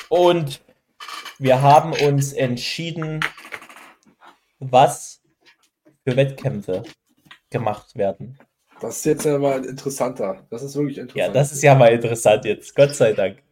Und 0.09 0.62
wir 1.38 1.61
haben 1.61 1.93
uns 1.93 2.33
entschieden, 2.33 3.21
was 4.61 5.21
für 6.05 6.17
Wettkämpfe 6.17 6.83
gemacht 7.50 7.97
werden. 7.97 8.38
Das 8.81 8.97
ist 8.97 9.05
jetzt 9.05 9.25
ja 9.26 9.38
mal 9.38 9.62
interessanter. 9.62 10.47
Das 10.49 10.62
ist 10.62 10.75
wirklich 10.75 10.97
interessant. 10.97 11.35
Ja, 11.35 11.41
das 11.41 11.53
ist 11.53 11.62
ja 11.62 11.75
mal 11.75 11.93
interessant 11.93 12.47
jetzt. 12.47 12.75
Gott 12.75 12.95
sei 12.95 13.12
Dank. 13.12 13.43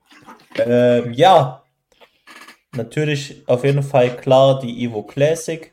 Ähm, 0.57 1.13
ja, 1.13 1.63
natürlich 2.76 3.43
auf 3.47 3.64
jeden 3.64 3.83
Fall 3.83 4.16
klar 4.16 4.61
die 4.61 4.85
Evo 4.85 5.02
Classic. 5.02 5.73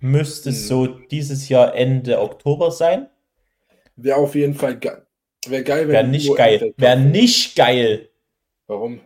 Müsste 0.00 0.50
hm. 0.50 0.56
so 0.56 0.86
dieses 0.86 1.48
Jahr 1.48 1.74
Ende 1.74 2.20
Oktober 2.20 2.70
sein. 2.70 3.08
Wäre 3.96 4.18
auf 4.18 4.34
jeden 4.34 4.54
Fall 4.54 4.78
geil. 4.78 5.06
Wäre 5.46 5.62
geil, 5.62 5.88
wenn 5.88 5.92
Wäre 5.92 6.08
nicht 6.08 6.36
geil. 6.36 6.74
Wäre 6.76 7.00
nicht 7.00 7.56
geil. 7.56 8.08
Warum? 8.66 9.00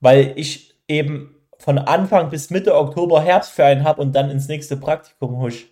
Weil 0.00 0.32
ich 0.36 0.74
eben 0.88 1.36
von 1.58 1.78
Anfang 1.78 2.30
bis 2.30 2.50
Mitte 2.50 2.74
Oktober 2.74 3.22
Herbstferien 3.22 3.84
habe 3.84 4.00
und 4.00 4.12
dann 4.12 4.30
ins 4.30 4.48
nächste 4.48 4.76
Praktikum 4.76 5.38
husch. 5.40 5.66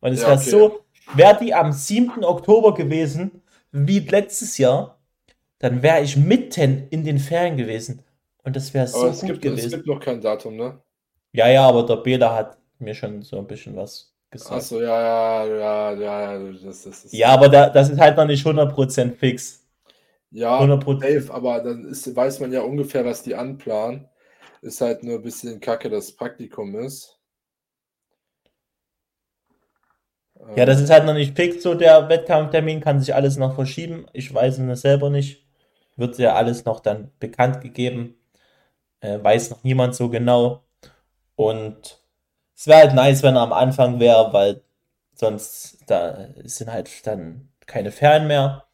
Und 0.00 0.12
es 0.12 0.22
ja, 0.22 0.28
wäre 0.28 0.38
okay. 0.38 0.50
so, 0.50 0.80
wäre 1.14 1.38
die 1.40 1.54
am 1.54 1.72
7. 1.72 2.24
Oktober 2.24 2.74
gewesen, 2.74 3.42
wie 3.72 4.00
letztes 4.00 4.58
Jahr, 4.58 4.98
dann 5.58 5.82
wäre 5.82 6.02
ich 6.02 6.16
mitten 6.16 6.86
in 6.90 7.04
den 7.04 7.18
Ferien 7.18 7.56
gewesen. 7.56 8.04
Und 8.48 8.56
das 8.56 8.72
wäre 8.72 8.86
so 8.86 9.10
gut 9.10 9.20
gibt, 9.26 9.42
gewesen. 9.42 9.66
Es 9.66 9.72
gibt 9.72 9.86
noch 9.86 10.00
kein 10.00 10.22
Datum, 10.22 10.56
ne? 10.56 10.80
Ja, 11.32 11.48
ja, 11.48 11.68
aber 11.68 11.84
der 11.84 11.96
Bela 11.96 12.34
hat 12.34 12.56
mir 12.78 12.94
schon 12.94 13.20
so 13.20 13.36
ein 13.36 13.46
bisschen 13.46 13.76
was 13.76 14.14
gesagt. 14.30 14.52
Achso, 14.52 14.80
ja, 14.80 15.44
ja, 15.44 15.92
ja, 15.92 16.32
ja, 16.32 16.52
das, 16.64 16.84
das 16.84 17.04
ist. 17.04 17.12
Ja, 17.12 17.28
aber 17.28 17.50
da, 17.50 17.68
das 17.68 17.90
ist 17.90 18.00
halt 18.00 18.16
noch 18.16 18.24
nicht 18.24 18.46
100% 18.46 19.16
fix. 19.16 19.66
Ja, 20.30 20.58
100%. 20.58 21.02
Safe, 21.02 21.34
aber 21.34 21.60
dann 21.60 21.84
ist, 21.84 22.16
weiß 22.16 22.40
man 22.40 22.50
ja 22.50 22.62
ungefähr, 22.62 23.04
was 23.04 23.22
die 23.22 23.34
anplanen. 23.34 24.08
Ist 24.62 24.80
halt 24.80 25.04
nur 25.04 25.16
ein 25.16 25.22
bisschen 25.22 25.60
kacke, 25.60 25.90
dass 25.90 26.16
Praktikum 26.16 26.74
ist. 26.78 27.20
Ja, 30.56 30.64
das 30.64 30.80
ist 30.80 30.88
halt 30.88 31.04
noch 31.04 31.12
nicht 31.12 31.36
fix, 31.36 31.62
so 31.62 31.74
der 31.74 32.08
Wettkampftermin, 32.08 32.80
kann 32.80 32.98
sich 32.98 33.14
alles 33.14 33.36
noch 33.36 33.54
verschieben. 33.54 34.06
Ich 34.14 34.32
weiß 34.32 34.58
es 34.58 34.80
selber 34.80 35.10
nicht. 35.10 35.44
Wird 35.96 36.16
ja 36.18 36.34
alles 36.34 36.64
noch 36.64 36.80
dann 36.80 37.10
bekannt 37.18 37.60
gegeben. 37.60 38.17
Äh, 39.00 39.22
weiß 39.22 39.50
noch 39.50 39.64
niemand 39.64 39.94
so 39.94 40.08
genau. 40.08 40.64
Und 41.36 42.02
es 42.56 42.66
wäre 42.66 42.80
halt 42.80 42.94
nice, 42.94 43.22
wenn 43.22 43.36
er 43.36 43.42
am 43.42 43.52
Anfang 43.52 44.00
wäre, 44.00 44.32
weil 44.32 44.62
sonst 45.14 45.78
da 45.86 46.28
sind 46.44 46.72
halt 46.72 47.06
dann 47.06 47.50
keine 47.66 47.92
Ferien 47.92 48.26
mehr. 48.26 48.66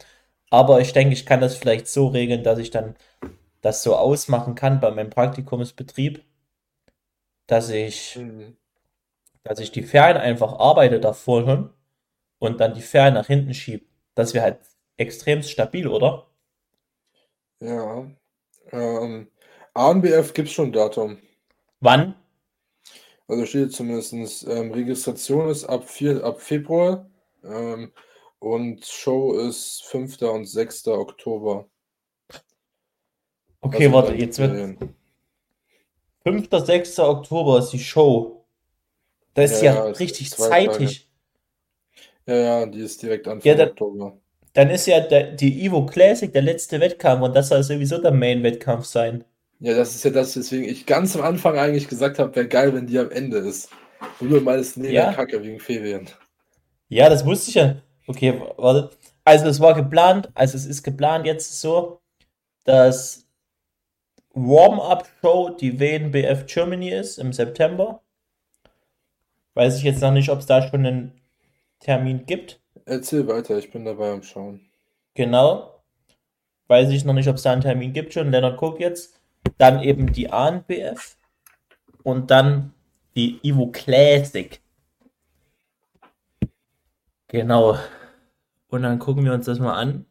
Aber 0.50 0.80
ich 0.80 0.92
denke, 0.92 1.14
ich 1.14 1.26
kann 1.26 1.40
das 1.40 1.56
vielleicht 1.56 1.88
so 1.88 2.08
regeln, 2.08 2.44
dass 2.44 2.58
ich 2.58 2.70
dann 2.70 2.96
das 3.60 3.82
so 3.82 3.96
ausmachen 3.96 4.54
kann 4.54 4.80
bei 4.80 4.90
meinem 4.90 5.10
Praktikumsbetrieb, 5.10 6.24
dass 7.46 7.70
ich, 7.70 8.16
mhm. 8.16 8.56
dass 9.42 9.58
ich 9.58 9.72
die 9.72 9.82
Ferien 9.82 10.16
einfach 10.18 10.58
arbeite 10.58 11.00
davor 11.00 11.44
schon 11.44 11.70
und 12.38 12.60
dann 12.60 12.74
die 12.74 12.82
Ferien 12.82 13.14
nach 13.14 13.26
hinten 13.26 13.54
schiebe. 13.54 13.86
Das 14.14 14.34
wäre 14.34 14.44
halt 14.44 14.58
extrem 14.96 15.42
stabil, 15.42 15.88
oder? 15.88 16.26
Ja. 17.60 18.06
Ähm, 18.72 19.28
ANBF 19.74 20.32
gibt 20.32 20.48
es 20.48 20.54
schon 20.54 20.72
Datum. 20.72 21.18
Wann? 21.80 22.14
Also 23.26 23.46
steht 23.46 23.72
zumindest, 23.72 24.46
ähm, 24.46 24.72
Registration 24.72 25.48
ist 25.48 25.64
ab, 25.64 25.88
4, 25.88 26.22
ab 26.22 26.40
Februar 26.40 27.10
ähm, 27.42 27.92
und 28.38 28.84
Show 28.84 29.34
ist 29.38 29.82
5. 29.86 30.22
und 30.22 30.46
6. 30.46 30.88
Oktober. 30.88 31.66
Okay, 33.60 33.86
also 33.86 33.92
warte, 33.92 34.14
jetzt 34.14 34.38
wird. 34.38 34.78
5. 36.22 36.48
6. 36.50 36.98
Oktober 37.00 37.58
ist 37.58 37.70
die 37.70 37.78
Show. 37.78 38.46
Das 39.32 39.52
ist 39.52 39.62
ja, 39.62 39.74
ja 39.74 39.84
richtig 39.84 40.30
zeitig. 40.30 41.08
Ja, 42.26 42.34
ja, 42.36 42.66
die 42.66 42.80
ist 42.80 43.02
direkt 43.02 43.26
Anfang 43.26 43.46
ja, 43.46 43.54
dann, 43.56 43.70
Oktober. 43.70 44.18
Dann 44.52 44.70
ist 44.70 44.86
ja 44.86 45.00
der, 45.00 45.32
die 45.32 45.64
Evo 45.64 45.84
Classic 45.84 46.32
der 46.32 46.42
letzte 46.42 46.78
Wettkampf 46.78 47.22
und 47.22 47.34
das 47.34 47.48
soll 47.48 47.62
sowieso 47.62 47.98
der 47.98 48.12
Main-Wettkampf 48.12 48.84
sein. 48.84 49.24
Ja, 49.60 49.74
das 49.74 49.94
ist 49.94 50.04
ja 50.04 50.10
das, 50.10 50.36
weswegen 50.36 50.68
ich 50.68 50.86
ganz 50.86 51.16
am 51.16 51.22
Anfang 51.22 51.56
eigentlich 51.58 51.88
gesagt 51.88 52.18
habe, 52.18 52.34
wäre 52.34 52.48
geil, 52.48 52.74
wenn 52.74 52.86
die 52.86 52.98
am 52.98 53.10
Ende 53.10 53.38
ist. 53.38 53.70
Und 54.20 54.30
du 54.30 54.40
meinst, 54.40 54.76
nee, 54.76 54.92
ja. 54.92 55.12
Kacke 55.12 55.42
wegen 55.42 55.60
Ferien. 55.60 56.08
Ja, 56.88 57.08
das 57.08 57.24
wusste 57.24 57.50
ich 57.50 57.54
ja. 57.54 57.76
Okay, 58.06 58.40
warte. 58.56 58.90
Also 59.24 59.46
es 59.46 59.60
war 59.60 59.74
geplant, 59.74 60.30
also 60.34 60.56
es 60.56 60.66
ist 60.66 60.82
geplant 60.82 61.24
jetzt 61.24 61.60
so, 61.60 62.02
dass 62.64 63.26
Warm-Up-Show, 64.34 65.56
die 65.60 65.80
WNBF 65.80 66.44
Germany 66.46 66.90
ist 66.90 67.18
im 67.18 67.32
September. 67.32 68.02
Weiß 69.54 69.78
ich 69.78 69.84
jetzt 69.84 70.02
noch 70.02 70.12
nicht, 70.12 70.28
ob 70.28 70.40
es 70.40 70.46
da 70.46 70.68
schon 70.68 70.84
einen 70.84 71.12
Termin 71.80 72.26
gibt. 72.26 72.60
Erzähl 72.84 73.26
weiter, 73.28 73.56
ich 73.56 73.70
bin 73.70 73.84
dabei 73.84 74.12
am 74.12 74.22
Schauen. 74.22 74.60
Genau. 75.14 75.82
Weiß 76.66 76.90
ich 76.90 77.04
noch 77.04 77.14
nicht, 77.14 77.28
ob 77.28 77.36
es 77.36 77.42
da 77.42 77.52
einen 77.52 77.62
Termin 77.62 77.92
gibt 77.92 78.12
schon. 78.12 78.30
Lennart 78.30 78.58
guckt 78.58 78.80
jetzt. 78.80 79.20
Dann 79.58 79.82
eben 79.82 80.12
die 80.12 80.30
ANBF. 80.30 81.16
Und 82.02 82.30
dann 82.30 82.74
die 83.16 83.40
Evo 83.42 83.70
Classic. 83.70 84.60
Genau. 87.28 87.78
Und 88.68 88.82
dann 88.82 88.98
gucken 88.98 89.24
wir 89.24 89.32
uns 89.32 89.46
das 89.46 89.58
mal 89.58 89.74
an 89.74 90.06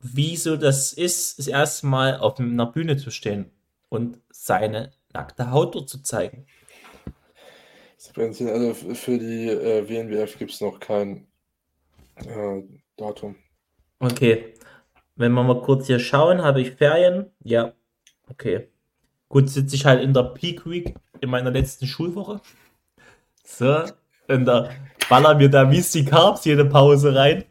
wieso 0.00 0.56
das 0.56 0.92
ist, 0.92 1.38
das 1.38 1.46
erste 1.46 1.86
Mal 1.86 2.16
auf 2.18 2.38
einer 2.38 2.66
Bühne 2.66 2.96
zu 2.96 3.10
stehen 3.10 3.50
und 3.88 4.18
seine 4.30 4.92
nackte 5.12 5.50
Haut 5.50 5.74
dort 5.74 5.88
zu 5.88 6.02
zeigen. 6.02 6.46
Also 8.16 8.74
für 8.74 9.18
die 9.18 9.48
äh, 9.48 9.88
WNBF 9.88 10.38
gibt 10.38 10.52
es 10.52 10.60
noch 10.60 10.80
kein 10.80 11.26
äh, 12.16 12.62
Datum. 12.96 13.36
Okay. 13.98 14.54
Wenn 15.18 15.32
wir 15.32 15.42
mal 15.42 15.60
kurz 15.60 15.86
hier 15.86 15.98
schauen, 15.98 16.42
habe 16.42 16.62
ich 16.62 16.70
Ferien? 16.72 17.30
Ja. 17.44 17.74
Okay. 18.30 18.68
Gut, 19.28 19.50
sitze 19.50 19.76
ich 19.76 19.84
halt 19.84 20.02
in 20.02 20.14
der 20.14 20.22
Peak 20.22 20.64
Week 20.64 20.94
in 21.20 21.28
meiner 21.28 21.50
letzten 21.50 21.86
Schulwoche. 21.86 22.40
So, 23.44 23.84
und 24.28 24.44
da 24.46 24.70
ballern 25.08 25.38
wir 25.38 25.50
da 25.50 25.64
mies 25.64 25.90
die 25.92 26.04
Carbs 26.04 26.44
jede 26.44 26.64
Pause 26.64 27.14
rein. 27.14 27.44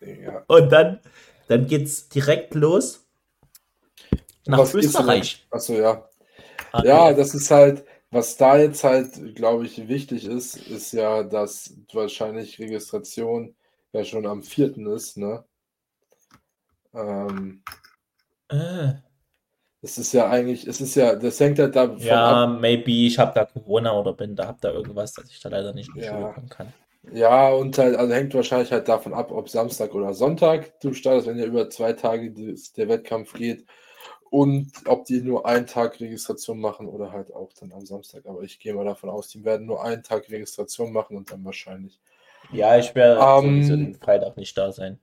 Ja. 0.00 0.44
Und 0.46 0.70
dann 0.70 1.00
dann 1.48 1.66
geht's 1.66 2.08
direkt 2.08 2.54
los 2.54 3.04
nach 4.46 4.58
Was 4.58 4.74
Österreich. 4.74 5.46
Achso, 5.50 5.74
ja. 5.74 6.08
Okay. 6.72 6.88
Ja, 6.88 7.12
das 7.12 7.34
ist 7.34 7.50
halt, 7.50 7.84
Was 8.10 8.36
da 8.36 8.56
jetzt 8.56 8.84
halt, 8.84 9.34
glaube 9.34 9.66
ich, 9.66 9.88
wichtig 9.88 10.26
ist, 10.26 10.56
ist 10.56 10.92
ja, 10.92 11.22
dass 11.24 11.74
wahrscheinlich 11.92 12.58
Registration 12.58 13.54
ja 13.92 14.04
schon 14.04 14.26
am 14.26 14.42
4. 14.42 14.78
ist, 14.94 15.16
ne? 15.16 15.44
Ähm, 16.96 17.62
Äh, 18.48 18.94
es 19.80 19.96
ist 19.96 20.12
ja 20.12 20.28
eigentlich, 20.28 20.66
es 20.66 20.82
ist 20.82 20.96
ja, 20.96 21.14
das 21.16 21.40
hängt 21.40 21.58
halt 21.58 21.76
davon 21.76 22.22
ja, 22.24 22.26
ab. 22.26 22.46
maybe 22.46 22.90
ich 23.06 23.18
habe 23.18 23.32
da 23.34 23.44
Corona 23.44 23.92
oder 23.98 24.12
bin 24.12 24.36
da, 24.36 24.46
hab 24.48 24.60
da 24.60 24.70
irgendwas, 24.72 25.14
dass 25.14 25.30
ich 25.30 25.40
da 25.40 25.48
leider 25.48 25.72
nicht 25.72 25.90
in 25.90 25.96
die 25.96 26.02
Ja. 26.02 26.04
Schule 26.04 26.26
kommen 26.26 26.48
kann. 26.48 26.74
Ja, 27.12 27.50
und 27.50 27.78
halt, 27.78 27.96
also 27.96 28.14
hängt 28.14 28.34
wahrscheinlich 28.34 28.72
halt 28.72 28.88
davon 28.88 29.14
ab, 29.14 29.32
ob 29.32 29.48
Samstag 29.50 29.94
oder 29.94 30.14
Sonntag 30.14 30.80
du 30.80 30.94
startest, 30.94 31.26
wenn 31.28 31.38
ja 31.38 31.46
über 31.46 31.70
zwei 31.70 31.92
Tage 31.94 32.32
des- 32.32 32.72
der 32.74 32.88
Wettkampf 32.88 33.34
geht. 33.34 33.66
Und 34.30 34.72
ob 34.86 35.06
die 35.06 35.22
nur 35.22 35.46
einen 35.46 35.66
Tag 35.66 36.00
Registration 36.00 36.60
machen 36.60 36.88
oder 36.88 37.12
halt 37.12 37.32
auch 37.34 37.52
dann 37.54 37.72
am 37.72 37.86
Samstag. 37.86 38.26
Aber 38.26 38.42
ich 38.42 38.58
gehe 38.60 38.74
mal 38.74 38.84
davon 38.86 39.10
aus, 39.10 39.28
die 39.28 39.44
werden 39.44 39.66
nur 39.66 39.84
einen 39.84 40.02
Tag 40.04 40.30
Registration 40.30 40.92
machen 40.92 41.16
und 41.16 41.32
dann 41.32 41.44
wahrscheinlich 41.44 42.00
Ja, 42.48 42.76
ich 42.76 42.94
werde 42.96 43.20
Ähm, 43.20 43.36
sowieso 43.36 43.76
den 43.76 43.94
Freitag 43.94 44.36
nicht 44.36 44.56
da 44.58 44.72
sein. 44.72 44.98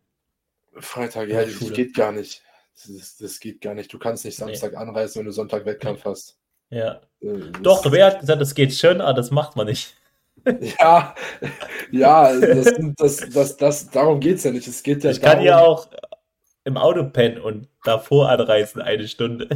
Freitag. 0.80 1.30
Ja, 1.30 1.44
das 1.44 1.54
Schule. 1.54 1.74
geht 1.74 1.94
gar 1.96 2.12
nicht. 2.12 2.42
Das, 2.88 3.18
das 3.18 3.40
geht 3.40 3.62
gar 3.62 3.74
nicht. 3.74 3.94
Du 3.94 4.00
kannst 4.00 4.26
nicht 4.26 4.40
Nee. 4.40 4.46
Samstag 4.46 4.76
anreisen, 4.76 5.20
wenn 5.20 5.26
du 5.26 5.32
Sonntag 5.32 5.66
Wettkampf 5.66 6.06
hast. 6.06 6.38
Ja. 6.70 7.02
Äh, 7.22 7.52
Doch, 7.62 7.90
wer 7.92 8.08
hat 8.08 8.20
gesagt, 8.20 8.42
das 8.42 8.56
geht 8.56 8.74
schon, 8.74 9.00
aber 9.00 9.14
das 9.14 9.32
macht 9.32 9.56
man 9.56 9.68
nicht. 9.68 9.96
Ja, 10.80 11.16
ja, 11.92 12.38
das, 12.38 12.74
das, 12.98 13.30
das, 13.30 13.58
das, 13.58 13.90
darum 13.92 14.20
geht 14.20 14.38
es 14.38 14.44
ja 14.44 14.52
nicht. 14.52 14.68
Es 14.68 14.84
geht 14.84 15.04
ja 15.04 15.12
Ich 15.12 15.22
kann 15.22 15.34
darum, 15.38 15.46
ja 15.46 15.60
auch 15.60 15.88
im 16.66 16.76
Auto 16.76 17.04
pennen 17.04 17.40
und 17.40 17.70
davor 17.84 18.30
anreisen 18.30 18.82
eine 18.82 19.08
Stunde. 19.08 19.48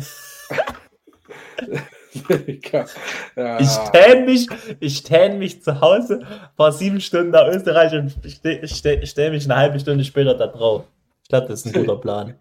ja, 3.36 3.60
Ich 3.60 3.76
tan 3.92 4.26
mich, 4.26 4.48
ich 4.80 5.04
mich 5.38 5.62
zu 5.62 5.82
Hause, 5.82 6.26
fahr 6.56 6.72
sieben 6.72 7.02
Stunden 7.02 7.32
nach 7.32 7.48
Österreich 7.48 7.94
und 7.94 8.16
stelle 8.26 8.68
stell, 8.68 9.06
stell 9.06 9.32
mich 9.32 9.46
eine 9.46 9.56
halbe 9.56 9.80
Stunde 9.80 10.04
später 10.04 10.36
da 10.36 10.48
drauf. 10.48 10.86
Ich 11.28 11.30
glaube, 11.30 11.48
das 11.50 11.60
ist 11.60 11.66
ein 11.66 11.74
guter 11.74 11.98
Plan. 12.00 12.40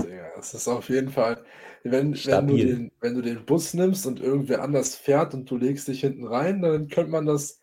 Digga, 0.00 0.32
es 0.38 0.54
ist 0.54 0.68
auf 0.68 0.88
jeden 0.88 1.10
Fall, 1.10 1.44
wenn, 1.84 2.14
wenn, 2.26 2.46
du 2.46 2.56
den, 2.58 2.92
wenn 3.00 3.14
du 3.14 3.22
den 3.22 3.44
Bus 3.46 3.74
nimmst 3.74 4.06
und 4.06 4.20
irgendwer 4.20 4.62
anders 4.62 4.96
fährt 4.96 5.34
und 5.34 5.50
du 5.50 5.56
legst 5.56 5.88
dich 5.88 6.00
hinten 6.00 6.26
rein, 6.26 6.62
dann 6.62 6.88
könnte 6.88 7.10
man 7.12 7.26
das 7.26 7.60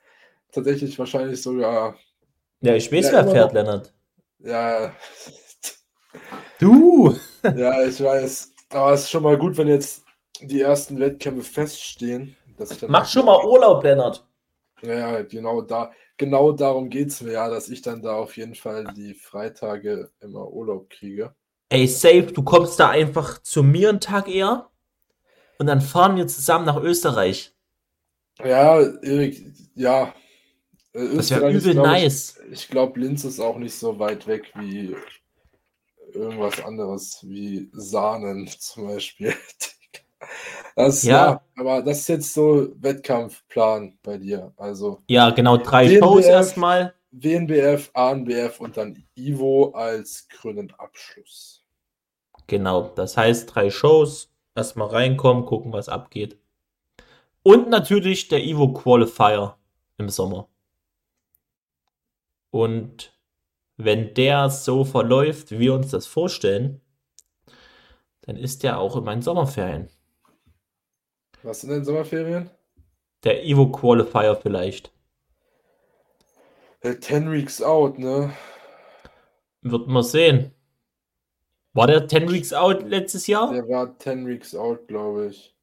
tatsächlich 0.51 0.97
wahrscheinlich 0.99 1.41
sogar, 1.41 1.97
Ja, 2.61 2.75
ich 2.75 2.91
weiß, 2.91 3.11
Ja, 3.11 3.11
wer 3.11 3.27
fährt, 3.27 3.51
noch. 3.51 3.53
Lennart. 3.53 3.93
ja, 4.39 4.95
Du! 6.59 7.15
ja, 7.55 7.83
ich 7.83 8.01
weiß. 8.01 8.53
Aber 8.69 8.93
es 8.93 9.01
ist 9.01 9.09
schon 9.11 9.23
mal 9.23 9.37
gut, 9.37 9.57
wenn 9.57 9.67
jetzt 9.67 10.03
die 10.41 10.61
ersten 10.61 10.99
Wettkämpfe 10.99 11.43
feststehen. 11.43 12.35
Mach 12.87 13.07
schon 13.07 13.25
mal 13.25 13.43
Urlaub, 13.45 13.83
Lennart. 13.83 14.25
Ja, 14.81 14.93
ja, 14.93 15.21
genau 15.23 15.61
da, 15.61 15.91
genau 16.17 16.51
darum 16.51 16.89
geht 16.89 17.09
es 17.09 17.21
mir 17.21 17.33
ja, 17.33 17.49
dass 17.49 17.69
ich 17.69 17.81
dann 17.81 18.01
da 18.01 18.15
auf 18.15 18.37
jeden 18.37 18.55
Fall 18.55 18.85
die 18.95 19.13
Freitage 19.13 20.11
immer 20.19 20.51
Urlaub 20.51 20.89
kriege. 20.89 21.33
Ey, 21.69 21.87
safe, 21.87 22.31
du 22.33 22.43
kommst 22.43 22.79
da 22.79 22.89
einfach 22.89 23.41
zu 23.41 23.63
mir 23.63 23.89
einen 23.89 24.01
Tag 24.01 24.27
eher 24.27 24.69
und 25.57 25.67
dann 25.67 25.81
fahren 25.81 26.17
wir 26.17 26.27
zusammen 26.27 26.65
nach 26.65 26.81
Österreich. 26.81 27.53
Ja, 28.39 28.81
Erik, 29.01 29.41
ja. 29.75 30.13
Äh, 30.93 31.15
Das 31.15 31.29
wäre 31.31 31.51
übel 31.51 31.73
glaub 31.73 31.85
ich, 31.85 31.91
nice. 32.03 32.39
Ich 32.51 32.67
glaube, 32.67 32.99
Linz 32.99 33.23
ist 33.23 33.39
auch 33.39 33.57
nicht 33.57 33.75
so 33.75 33.99
weit 33.99 34.27
weg 34.27 34.51
wie 34.55 34.95
irgendwas 36.13 36.61
anderes, 36.61 37.19
wie 37.23 37.69
Sahnen 37.73 38.47
zum 38.59 38.87
Beispiel. 38.87 39.33
Das, 40.75 41.03
Ja. 41.03 41.11
ja. 41.11 41.41
aber 41.57 41.81
das 41.81 41.99
ist 41.99 42.09
jetzt 42.09 42.33
so 42.33 42.69
Wettkampfplan 42.75 43.97
bei 44.03 44.17
dir. 44.17 44.53
Also 44.57 45.01
Ja, 45.07 45.29
genau, 45.31 45.57
drei 45.57 45.87
DNBF. 45.87 45.99
Shows 45.99 46.25
erstmal. 46.25 46.93
WNBF, 47.11 47.91
ANBF 47.93 48.61
und 48.61 48.77
dann 48.77 49.03
Ivo 49.15 49.71
als 49.71 50.27
grünen 50.29 50.71
Abschluss. 50.77 51.65
Genau, 52.47 52.91
das 52.95 53.17
heißt 53.17 53.53
drei 53.53 53.69
Shows, 53.69 54.31
erstmal 54.55 54.87
reinkommen, 54.87 55.45
gucken, 55.45 55.73
was 55.73 55.89
abgeht. 55.89 56.37
Und 57.43 57.69
natürlich 57.69 58.27
der 58.27 58.43
Evo 58.43 58.71
Qualifier 58.71 59.57
im 59.97 60.09
Sommer. 60.09 60.47
Und 62.51 63.13
wenn 63.77 64.13
der 64.13 64.49
so 64.49 64.83
verläuft, 64.83 65.51
wie 65.51 65.59
wir 65.59 65.73
uns 65.73 65.91
das 65.91 66.05
vorstellen, 66.05 66.81
dann 68.21 68.35
ist 68.35 68.63
der 68.63 68.79
auch 68.79 68.95
in 68.95 69.03
meinen 69.03 69.21
Sommerferien. 69.21 69.89
Was 71.43 71.61
sind 71.61 71.71
denn 71.71 71.83
Sommerferien? 71.83 72.49
Der 73.23 73.43
Evo 73.43 73.71
Qualifier 73.71 74.35
vielleicht. 74.35 74.91
Äh, 76.81 76.95
Ten 76.95 77.31
Weeks 77.31 77.61
out, 77.61 77.99
ne? 77.99 78.33
Wird 79.61 79.87
man 79.87 80.03
sehen. 80.03 80.53
War 81.73 81.87
der 81.87 82.07
10 82.07 82.31
Weeks 82.31 82.51
out 82.51 82.83
letztes 82.83 83.27
Jahr? 83.27 83.53
Der 83.53 83.67
war 83.67 83.97
Ten 83.97 84.27
Weeks 84.27 84.53
out, 84.55 84.87
glaube 84.87 85.27
ich. 85.27 85.55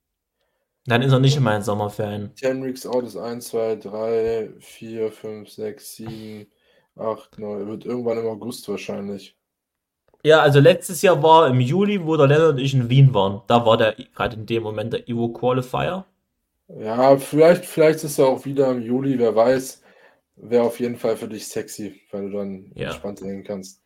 Dann 0.87 1.03
ist 1.03 1.13
er 1.13 1.21
nicht 1.21 1.37
in 1.37 1.43
meinen 1.43 1.63
Sommerferien. 1.63 2.35
Ten 2.35 2.65
Weeks 2.65 2.87
out 2.87 3.05
ist 3.05 3.17
1, 3.17 3.49
2, 3.49 3.77
3, 3.77 4.51
4, 4.59 5.13
5, 5.13 5.49
6, 5.51 5.97
7, 5.97 6.47
8, 6.97 7.39
9. 7.39 7.67
Wird 7.67 7.85
irgendwann 7.85 8.19
im 8.19 8.27
August 8.27 8.69
wahrscheinlich. 8.69 9.38
Ja, 10.25 10.41
also 10.41 10.59
letztes 10.61 11.03
Jahr 11.03 11.23
war 11.23 11.49
im 11.49 11.61
Juli, 11.61 12.05
wo 12.05 12.17
der 12.17 12.27
Lennart 12.27 12.53
und 12.53 12.59
ich 12.59 12.75
in 12.75 12.89
Wien 12.91 13.15
waren. 13.15 13.43
Da 13.47 13.65
war 13.65 13.77
der 13.77 13.95
gerade 14.15 14.37
in 14.37 14.47
dem 14.47 14.63
Moment 14.65 14.93
der 14.93 15.09
Evo 15.09 15.29
Qualifier. 15.29 16.05
Ja, 16.69 17.17
vielleicht, 17.17 17.65
vielleicht 17.65 18.05
ist 18.05 18.19
er 18.19 18.27
auch 18.27 18.45
wieder 18.45 18.71
im 18.71 18.83
Juli, 18.83 19.19
wer 19.19 19.35
weiß. 19.35 19.83
Wäre 20.37 20.65
auf 20.65 20.81
jeden 20.81 20.97
Fall 20.97 21.17
für 21.17 21.29
dich 21.29 21.49
sexy, 21.49 22.01
weil 22.11 22.31
du 22.31 22.37
dann 22.37 22.73
Ja. 22.75 22.89
entspannt 22.91 23.21
hängen 23.23 23.45
kannst. 23.45 23.83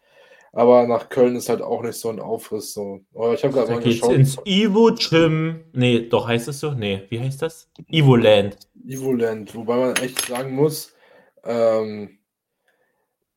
Aber 0.52 0.86
nach 0.86 1.08
Köln 1.08 1.36
ist 1.36 1.48
halt 1.48 1.62
auch 1.62 1.82
nicht 1.82 1.96
so 1.98 2.10
ein 2.10 2.20
Aufriss. 2.20 2.74
So. 2.74 3.00
Oh, 3.14 3.32
ich 3.32 3.44
habe 3.44 3.54
gerade 3.54 3.72
mal 3.72 3.80
geschaut. 3.82 4.14
ins 4.14 4.38
Evo 4.44 4.94
Gym. 4.94 5.64
Nee, 5.72 6.08
doch 6.08 6.28
heißt 6.28 6.48
es 6.48 6.60
so? 6.60 6.72
Nee, 6.72 7.04
wie 7.08 7.20
heißt 7.20 7.42
das? 7.42 7.70
Evo 7.90 8.16
Land. 8.16 8.58
Evoland, 8.86 9.54
wobei 9.54 9.76
man 9.76 9.96
echt 9.96 10.26
sagen 10.26 10.54
muss, 10.54 10.94
ähm, 11.44 12.18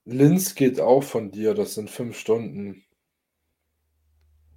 Linz 0.05 0.55
geht 0.55 0.79
auch 0.79 1.03
von 1.03 1.31
dir, 1.31 1.53
das 1.53 1.75
sind 1.75 1.89
fünf 1.89 2.17
Stunden. 2.17 2.84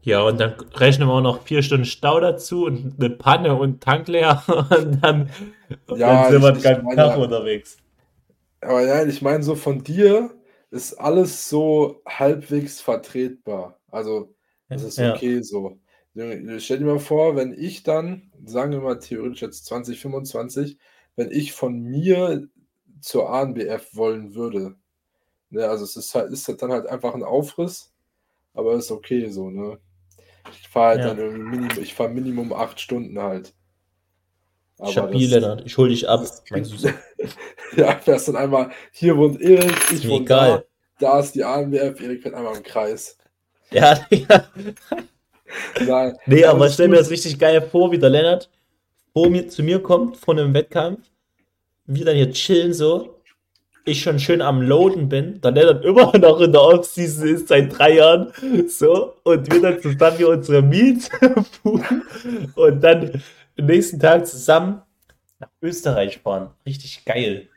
Ja, 0.02 0.22
und 0.22 0.38
dann 0.40 0.52
rechnen 0.74 1.08
wir 1.08 1.12
auch 1.14 1.20
noch 1.20 1.42
vier 1.42 1.62
Stunden 1.62 1.84
Stau 1.84 2.20
dazu 2.20 2.64
und 2.64 2.94
eine 2.98 3.10
Panne 3.10 3.54
und 3.56 3.82
Tank 3.82 4.08
leer. 4.08 4.42
Und 4.48 5.02
dann, 5.02 5.30
und 5.88 5.98
Ja, 5.98 6.30
dann 6.30 6.32
sind 6.32 6.42
wir 6.42 6.52
den 6.52 6.58
ich 6.58 6.62
ganzen 6.64 6.88
Tag 6.96 7.16
ja- 7.16 7.16
unterwegs. 7.16 7.76
Aber 8.60 8.84
nein, 8.84 9.08
ich 9.08 9.22
meine, 9.22 9.42
so 9.42 9.54
von 9.54 9.82
dir 9.84 10.30
ist 10.70 10.94
alles 10.94 11.48
so 11.48 12.00
halbwegs 12.06 12.80
vertretbar. 12.80 13.78
Also, 13.90 14.34
das 14.68 14.82
ist 14.82 14.98
Ja. 14.98 15.14
okay 15.14 15.42
so. 15.42 15.78
Stell 16.58 16.78
dir 16.78 16.84
mal 16.84 16.98
vor, 16.98 17.36
wenn 17.36 17.52
ich 17.52 17.82
dann, 17.84 18.32
sagen 18.44 18.72
wir 18.72 18.80
mal 18.80 18.98
theoretisch 18.98 19.42
jetzt 19.42 19.66
2025, 19.66 20.78
wenn 21.16 21.30
ich 21.30 21.52
von 21.52 21.80
mir 21.80 22.48
zur 23.00 23.30
ANBF 23.30 23.94
wollen 23.94 24.34
würde. 24.34 24.74
Ne, 25.50 25.68
also 25.68 25.84
es 25.84 25.96
ist 25.96 26.14
halt, 26.14 26.32
ist 26.32 26.48
halt 26.48 26.62
dann 26.62 26.72
halt 26.72 26.86
einfach 26.88 27.14
ein 27.14 27.22
Aufriss, 27.24 27.92
aber 28.54 28.74
ist 28.74 28.90
okay 28.92 29.28
so, 29.30 29.50
ne? 29.50 29.78
Ich 30.52 30.68
fahre 30.68 30.88
halt 30.88 31.00
Ja. 31.00 31.06
dann 31.08 31.18
irgendwie 31.18 31.42
Minimum, 31.58 31.82
ich 31.82 31.94
fahre 31.94 32.10
Minimum 32.10 32.52
acht 32.52 32.80
Stunden 32.80 33.20
halt. 33.20 33.54
Aber 34.78 34.92
Stabil, 34.92 35.28
das- 35.28 35.40
Lennart. 35.40 35.62
Ich 35.66 35.76
hol 35.76 35.88
dich 35.88 36.08
ab. 36.08 36.24
Ja, 37.76 37.98
fährst 37.98 38.28
dann 38.28 38.36
einmal, 38.36 38.70
hier 38.92 39.14
wohnt 39.16 39.40
Erik, 39.42 39.74
ich 39.92 40.08
wohne 40.08 40.22
egal. 40.22 40.64
da, 40.98 41.12
da 41.12 41.20
ist 41.20 41.34
die 41.34 41.44
ANBF, 41.44 42.00
Erik 42.00 42.22
fährt 42.22 42.34
einmal 42.34 42.56
im 42.56 42.62
Kreis. 42.62 43.18
Ja, 43.70 43.98
ja. 44.10 44.48
Nein, 45.86 46.16
Nee, 46.26 46.44
aber 46.44 46.62
Alles 46.62 46.74
stell 46.74 46.88
mir 46.88 46.96
das 46.96 47.10
richtig 47.10 47.38
geil 47.38 47.60
vor, 47.60 47.90
wie 47.92 47.98
der 47.98 48.08
Lennart 48.10 48.48
vor 49.12 49.28
mir, 49.28 49.48
zu 49.48 49.62
mir 49.62 49.82
kommt 49.82 50.16
von 50.16 50.38
einem 50.38 50.54
Wettkampf. 50.54 51.00
Wir 51.86 52.04
dann 52.06 52.16
hier 52.16 52.30
chillen 52.32 52.72
so. 52.72 53.17
Ich 53.88 54.02
schon 54.02 54.18
schön 54.18 54.42
am 54.42 54.60
Loaden 54.60 55.08
bin. 55.08 55.40
Der 55.40 55.50
Lennart 55.50 55.82
immer 55.82 56.16
noch 56.18 56.40
in 56.42 56.52
der 56.52 56.60
Offseason 56.60 57.26
ist 57.26 57.48
seit 57.48 57.76
drei 57.76 57.94
Jahren. 57.94 58.30
So. 58.68 59.14
Und 59.24 59.50
wir 59.50 59.62
dann 59.62 59.80
zusammen 59.80 60.16
hier 60.18 60.28
unsere 60.28 60.60
Meals. 60.60 61.08
Und 62.54 62.80
dann 62.82 63.22
am 63.58 63.66
nächsten 63.66 63.98
Tag 63.98 64.26
zusammen 64.26 64.82
nach 65.38 65.48
Österreich 65.62 66.18
fahren. 66.18 66.50
Richtig 66.66 67.02
geil. 67.06 67.48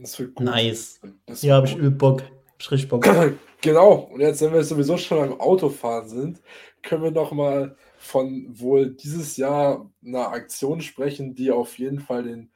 das 0.00 0.18
wird 0.18 0.34
gut. 0.34 0.46
Nice. 0.46 1.00
Das 1.26 1.42
Ja, 1.42 1.54
hab 1.54 1.62
wird 1.62 1.74
ich 1.74 1.78
übel 1.78 1.90
Bock. 1.92 2.22
Hab 2.22 2.60
ich 2.60 2.70
richtig 2.72 2.88
Bock. 2.88 3.06
Genau, 3.64 4.08
und 4.12 4.20
jetzt, 4.20 4.42
wenn 4.42 4.52
wir 4.52 4.64
sowieso 4.64 4.96
schon 4.96 5.18
beim 5.18 5.40
Autofahren 5.40 6.08
sind, 6.08 6.42
können 6.82 7.04
wir 7.04 7.12
noch 7.12 7.30
mal 7.30 7.76
von 7.96 8.48
wohl 8.50 8.90
dieses 8.90 9.36
Jahr 9.36 9.88
einer 10.04 10.32
Aktion 10.32 10.80
sprechen, 10.80 11.36
die 11.36 11.52
auf 11.52 11.78
jeden 11.78 12.00
Fall 12.00 12.24
den 12.24 12.50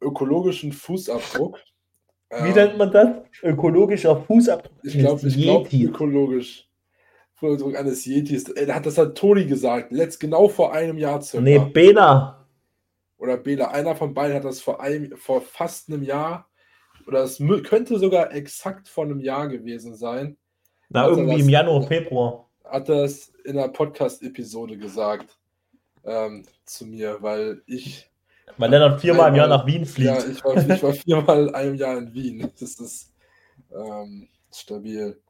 ökologischen 0.00 0.72
Fußabdruck. 0.72 1.60
Wie 2.30 2.48
ähm, 2.48 2.54
nennt 2.54 2.78
man 2.78 2.92
das? 2.92 3.08
Ökologischer 3.42 4.22
Fußabdruck. 4.22 4.72
Ich 4.84 4.98
glaube, 4.98 5.26
ich 5.26 5.36
glaube, 5.36 5.68
ökologisch. 5.76 6.68
Fußabdruck 7.34 7.76
eines 7.76 8.04
Yetis. 8.06 8.48
Ey, 8.50 8.66
das 8.66 8.76
hat 8.76 8.86
das 8.86 8.98
hat 8.98 9.16
Toni 9.16 9.46
gesagt, 9.46 9.92
letzt 9.92 10.20
genau 10.20 10.48
vor 10.48 10.72
einem 10.72 10.98
Jahr 10.98 11.20
circa. 11.22 11.42
Nee, 11.42 11.58
Bena. 11.58 12.46
oder 13.18 13.36
Bela, 13.36 13.68
einer 13.70 13.96
von 13.96 14.14
beiden 14.14 14.36
hat 14.36 14.44
das 14.44 14.60
vor, 14.60 14.80
einem, 14.80 15.16
vor 15.16 15.40
fast 15.40 15.88
einem 15.88 16.02
Jahr, 16.02 16.48
oder 17.06 17.22
es 17.24 17.42
könnte 17.64 17.98
sogar 17.98 18.32
exakt 18.32 18.88
vor 18.88 19.04
einem 19.04 19.20
Jahr 19.20 19.48
gewesen 19.48 19.94
sein, 19.96 20.36
Na, 20.88 21.08
irgendwie 21.08 21.32
das- 21.32 21.40
im 21.42 21.48
Januar, 21.48 21.82
Februar. 21.82 22.48
hat 22.64 22.88
er 22.88 23.04
es 23.04 23.32
in 23.44 23.58
einer 23.58 23.68
Podcast-Episode 23.68 24.76
gesagt 24.78 25.38
ähm, 26.04 26.44
zu 26.64 26.86
mir, 26.86 27.18
weil 27.20 27.62
ich, 27.66 28.09
Weil 28.56 28.70
Lennart 28.70 29.00
viermal 29.00 29.30
im 29.30 29.36
Jahr 29.36 29.48
nach 29.48 29.66
Wien 29.66 29.86
fliegt. 29.86 30.10
ja, 30.10 30.26
ich 30.26 30.44
war, 30.44 30.56
ich 30.56 30.82
war 30.82 30.92
viermal 30.92 31.48
in 31.48 31.54
einem 31.54 31.74
Jahr 31.74 31.96
in 31.98 32.12
Wien. 32.12 32.50
Das 32.58 32.74
ist 32.74 33.12
ähm, 33.74 34.28
stabil. 34.52 35.20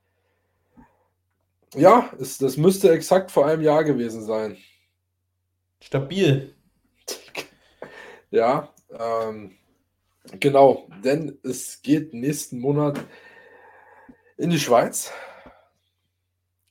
Ja, 1.75 2.11
es, 2.19 2.39
das 2.39 2.57
müsste 2.57 2.91
exakt 2.91 3.31
vor 3.31 3.47
einem 3.47 3.63
Jahr 3.63 3.85
gewesen 3.85 4.25
sein. 4.25 4.57
Stabil. 5.81 6.55
Ja, 8.31 8.69
ähm, 8.99 9.57
genau, 10.39 10.89
denn 11.05 11.39
es 11.43 11.83
geht 11.83 12.13
nächsten 12.15 12.59
Monat 12.61 13.01
in 14.37 14.51
die 14.51 14.59
Schweiz. 14.59 15.13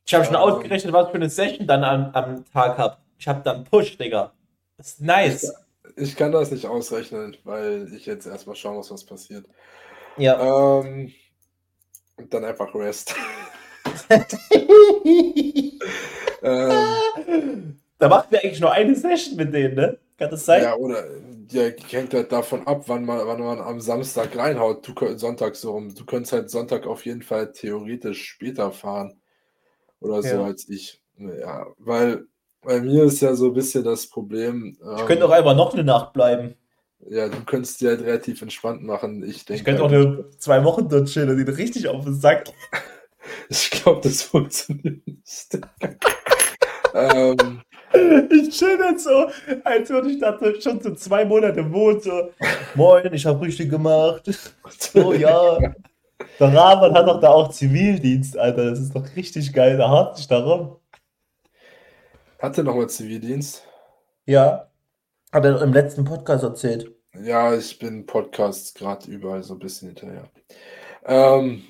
Ich 0.05 0.13
habe 0.13 0.25
schon 0.25 0.35
Ähm. 0.35 0.41
ausgerechnet, 0.41 0.93
was 0.93 1.09
für 1.09 1.15
eine 1.15 1.29
Session 1.29 1.67
dann 1.67 1.83
am, 1.83 2.11
am 2.13 2.45
Tag 2.51 2.77
hab. 2.77 3.01
Ich 3.17 3.27
habe 3.27 3.41
dann 3.43 3.63
Push, 3.63 3.97
Digga. 3.97 4.33
Das 4.77 4.87
ist 4.87 5.01
nice. 5.01 5.53
Ich 5.95 6.15
kann 6.15 6.31
das 6.31 6.51
nicht 6.51 6.65
ausrechnen, 6.65 7.37
weil 7.43 7.91
ich 7.93 8.05
jetzt 8.05 8.25
erstmal 8.25 8.55
schauen 8.55 8.75
muss, 8.75 8.91
was 8.91 9.05
passiert. 9.05 9.45
Ja. 10.17 10.81
Ähm, 10.81 11.11
und 12.17 12.33
dann 12.33 12.45
einfach 12.45 12.73
Rest. 12.75 13.15
ähm, 16.43 17.79
da 17.97 18.07
macht 18.07 18.31
wir 18.31 18.43
eigentlich 18.43 18.59
nur 18.59 18.71
eine 18.71 18.95
Session 18.95 19.35
mit 19.37 19.53
denen, 19.53 19.75
ne? 19.75 19.97
Kann 20.17 20.29
das 20.31 20.45
sein? 20.45 20.63
ja, 20.63 20.75
oder 20.75 21.05
ja, 21.49 21.69
hängt 21.89 22.13
halt 22.13 22.31
davon 22.31 22.67
ab, 22.67 22.83
wann 22.87 23.05
man, 23.05 23.25
wann 23.25 23.39
man 23.39 23.59
am 23.59 23.79
Samstag 23.79 24.35
reinhaut. 24.35 24.85
Du 24.87 24.93
Sonntag 25.17 25.55
so 25.55 25.71
rum. 25.71 25.95
Du 25.95 26.05
könntest 26.05 26.33
halt 26.33 26.49
Sonntag 26.49 26.85
auf 26.85 27.05
jeden 27.05 27.21
Fall 27.21 27.51
theoretisch 27.53 28.23
später 28.27 28.71
fahren. 28.71 29.21
Oder 30.01 30.21
so 30.21 30.35
Ja. 30.35 30.43
als 30.43 30.67
ich. 30.67 31.01
Ja, 31.17 31.67
weil 31.77 32.27
bei 32.61 32.81
mir 32.81 33.05
ist 33.05 33.21
ja 33.21 33.33
so 33.35 33.47
ein 33.47 33.53
bisschen 33.53 33.83
das 33.83 34.07
Problem. 34.07 34.77
Ich 34.79 34.99
ähm, 35.01 35.05
könnte 35.05 35.25
auch 35.25 35.31
einfach 35.31 35.55
noch 35.55 35.73
eine 35.73 35.83
Nacht 35.83 36.13
bleiben. 36.13 36.55
Ja, 37.09 37.29
du 37.29 37.43
könntest 37.45 37.79
dir 37.79 37.89
halt 37.89 38.01
relativ 38.01 38.41
entspannt 38.41 38.83
machen. 38.83 39.23
Ich 39.23 39.45
denke, 39.45 39.59
Ich 39.59 39.63
könnte 39.63 39.83
auch 39.83 39.91
eine 39.91 40.25
zwei 40.37 40.63
Wochen 40.65 40.89
dort 40.89 41.07
chillen 41.07 41.29
und 41.29 41.37
die 41.37 41.51
richtig 41.51 41.87
auf 41.87 42.03
den 42.03 42.15
Sack. 42.15 42.45
ich 43.49 43.71
glaube, 43.71 44.01
das 44.03 44.21
funktioniert 44.21 45.07
nicht. 45.07 45.57
ähm, 46.93 47.61
Ich 48.29 48.49
chill 48.49 48.77
jetzt 48.91 49.05
so, 49.05 49.27
als 49.63 49.89
würde 49.89 50.11
ich 50.11 50.19
da 50.19 50.37
schon 50.59 50.81
so 50.81 50.93
zwei 50.93 51.23
Monate 51.23 51.71
wohnen. 51.71 52.01
So, 52.01 52.31
moin, 52.75 53.13
ich 53.13 53.25
habe 53.25 53.45
richtig 53.45 53.69
gemacht. 53.69 54.29
Oh 54.93 55.13
ja. 55.17 55.57
Der 56.39 56.53
Rahman 56.53 56.93
hat 56.93 57.07
doch 57.07 57.19
da 57.19 57.29
auch 57.29 57.49
Zivildienst, 57.49 58.37
Alter. 58.37 58.69
Das 58.69 58.79
ist 58.79 58.93
doch 58.93 59.05
richtig 59.15 59.53
geil. 59.53 59.77
Da 59.77 59.89
hart 59.89 60.17
sich 60.17 60.27
darum. 62.39 62.49
hatte 62.51 62.63
nochmal 62.63 62.89
Zivildienst. 62.89 63.63
Ja. 64.25 64.69
Hat 65.31 65.45
er 65.45 65.61
im 65.61 65.73
letzten 65.73 66.05
Podcast 66.05 66.43
erzählt. 66.43 66.91
Ja, 67.23 67.53
ich 67.55 67.77
bin 67.79 68.05
Podcasts 68.05 68.73
gerade 68.73 69.09
überall 69.11 69.43
so 69.43 69.53
ein 69.55 69.59
bisschen 69.59 69.89
hinterher. 69.89 70.29
Ähm, 71.05 71.63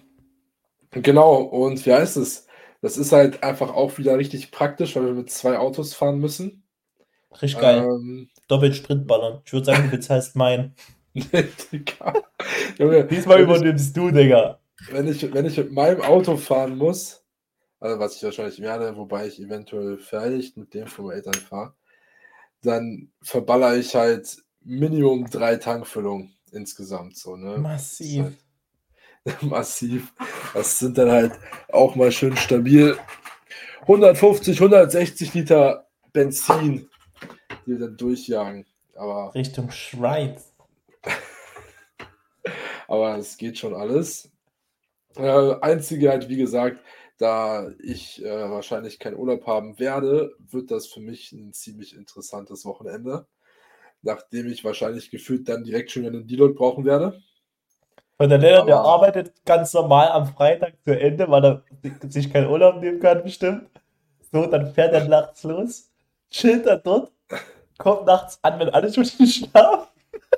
genau, 0.92 1.36
und 1.42 1.86
wie 1.86 1.94
heißt 1.94 2.18
es? 2.18 2.46
Das 2.82 2.98
ist 2.98 3.12
halt 3.12 3.44
einfach 3.44 3.74
auch 3.74 3.98
wieder 3.98 4.18
richtig 4.18 4.52
praktisch, 4.52 4.96
weil 4.96 5.06
wir 5.06 5.14
mit 5.14 5.30
zwei 5.30 5.58
Autos 5.58 5.94
fahren 5.94 6.20
müssen. 6.20 6.64
Richtig 7.42 7.60
geil. 7.60 7.80
Ähm, 7.84 8.30
Doppelt 8.48 8.76
Sprintballern. 8.76 9.42
Ich 9.46 9.54
würde 9.54 9.66
sagen, 9.66 9.84
du 9.90 9.98
bezahlst 9.98 10.36
meinen. 10.36 10.76
Digga. 11.14 12.14
Junge, 12.78 13.06
Diesmal 13.06 13.38
wenn 13.40 13.50
ich- 13.50 13.56
übernimmst 13.58 13.98
du, 13.98 14.12
Digga. 14.12 14.60
wenn 14.92 15.08
ich, 15.08 15.34
wenn 15.34 15.46
ich 15.46 15.58
mit 15.58 15.72
meinem 15.72 16.02
Auto 16.02 16.38
fahren 16.38 16.78
muss, 16.78 17.19
also 17.80 18.00
was 18.00 18.16
ich 18.16 18.24
wahrscheinlich 18.24 18.62
werde, 18.62 18.96
wobei 18.98 19.28
ich 19.28 19.40
eventuell 19.40 19.98
fertig 19.98 20.56
mit 20.58 20.74
dem 20.74 20.88
von 20.88 21.06
meinen 21.06 21.18
Eltern 21.18 21.34
fahre, 21.34 21.74
dann 22.62 23.12
verballer 23.22 23.78
ich 23.78 23.96
halt 23.96 24.38
Minimum 24.62 25.30
drei 25.30 25.56
Tankfüllungen 25.56 26.36
insgesamt 26.52 27.18
so, 27.18 27.36
ne? 27.36 27.58
Massiv. 27.58 28.26
Halt 28.26 28.36
massiv. 29.44 30.14
Das 30.54 30.80
sind 30.80 30.98
dann 30.98 31.10
halt 31.10 31.34
auch 31.72 31.96
mal 31.96 32.12
schön 32.12 32.36
stabil 32.38 32.98
150, 33.82 34.58
160 34.62 35.34
Liter 35.34 35.88
Benzin, 36.14 36.90
die 37.66 37.72
wir 37.72 37.80
dann 37.80 37.98
durchjagen. 37.98 38.66
Aber 38.96 39.34
Richtung 39.34 39.72
Schweiz. 39.72 40.54
Aber 42.88 43.18
es 43.18 43.38
geht 43.38 43.58
schon 43.58 43.74
alles. 43.74 44.30
Äh, 45.16 45.56
einzige 45.62 46.10
halt, 46.10 46.28
wie 46.30 46.38
gesagt, 46.38 46.80
da 47.20 47.70
ich 47.84 48.24
äh, 48.24 48.50
wahrscheinlich 48.50 48.98
keinen 48.98 49.18
Urlaub 49.18 49.46
haben 49.46 49.78
werde, 49.78 50.32
wird 50.40 50.72
das 50.72 50.88
für 50.88 51.02
mich 51.02 51.34
ein 51.34 51.54
ziemlich 51.54 51.96
interessantes 51.96 52.66
Wochenende. 52.66 53.28
Nachdem 54.02 54.48
ich 54.48 54.64
wahrscheinlich 54.64 55.12
gefühlt 55.12 55.48
dann 55.50 55.66
direkt 55.66 55.92
schon 55.92 56.06
einen 56.06 56.26
Deload 56.26 56.54
brauchen 56.54 56.86
werde. 56.86 57.22
Und 58.18 58.30
der 58.30 58.38
Lehrer, 58.38 58.66
der 58.66 58.78
arbeitet 58.78 59.34
ganz 59.46 59.74
normal 59.74 60.08
am 60.10 60.28
Freitag 60.28 60.74
zu 60.86 60.98
Ende, 60.98 61.30
weil 61.30 61.44
er 61.44 61.64
sich 62.08 62.32
keinen 62.32 62.50
Urlaub 62.50 62.82
nehmen 62.82 63.00
kann, 63.02 63.22
bestimmt. 63.22 63.70
So, 64.32 64.46
dann 64.46 64.74
fährt 64.74 64.94
er 64.94 65.08
nachts 65.08 65.44
los, 65.44 65.92
chillt 66.30 66.66
er 66.66 66.78
dort, 66.78 67.12
kommt 67.78 68.06
nachts 68.06 68.40
an, 68.42 68.60
wenn 68.60 68.70
alle 68.70 68.94
schon 68.94 69.06
schlafen. 69.28 69.88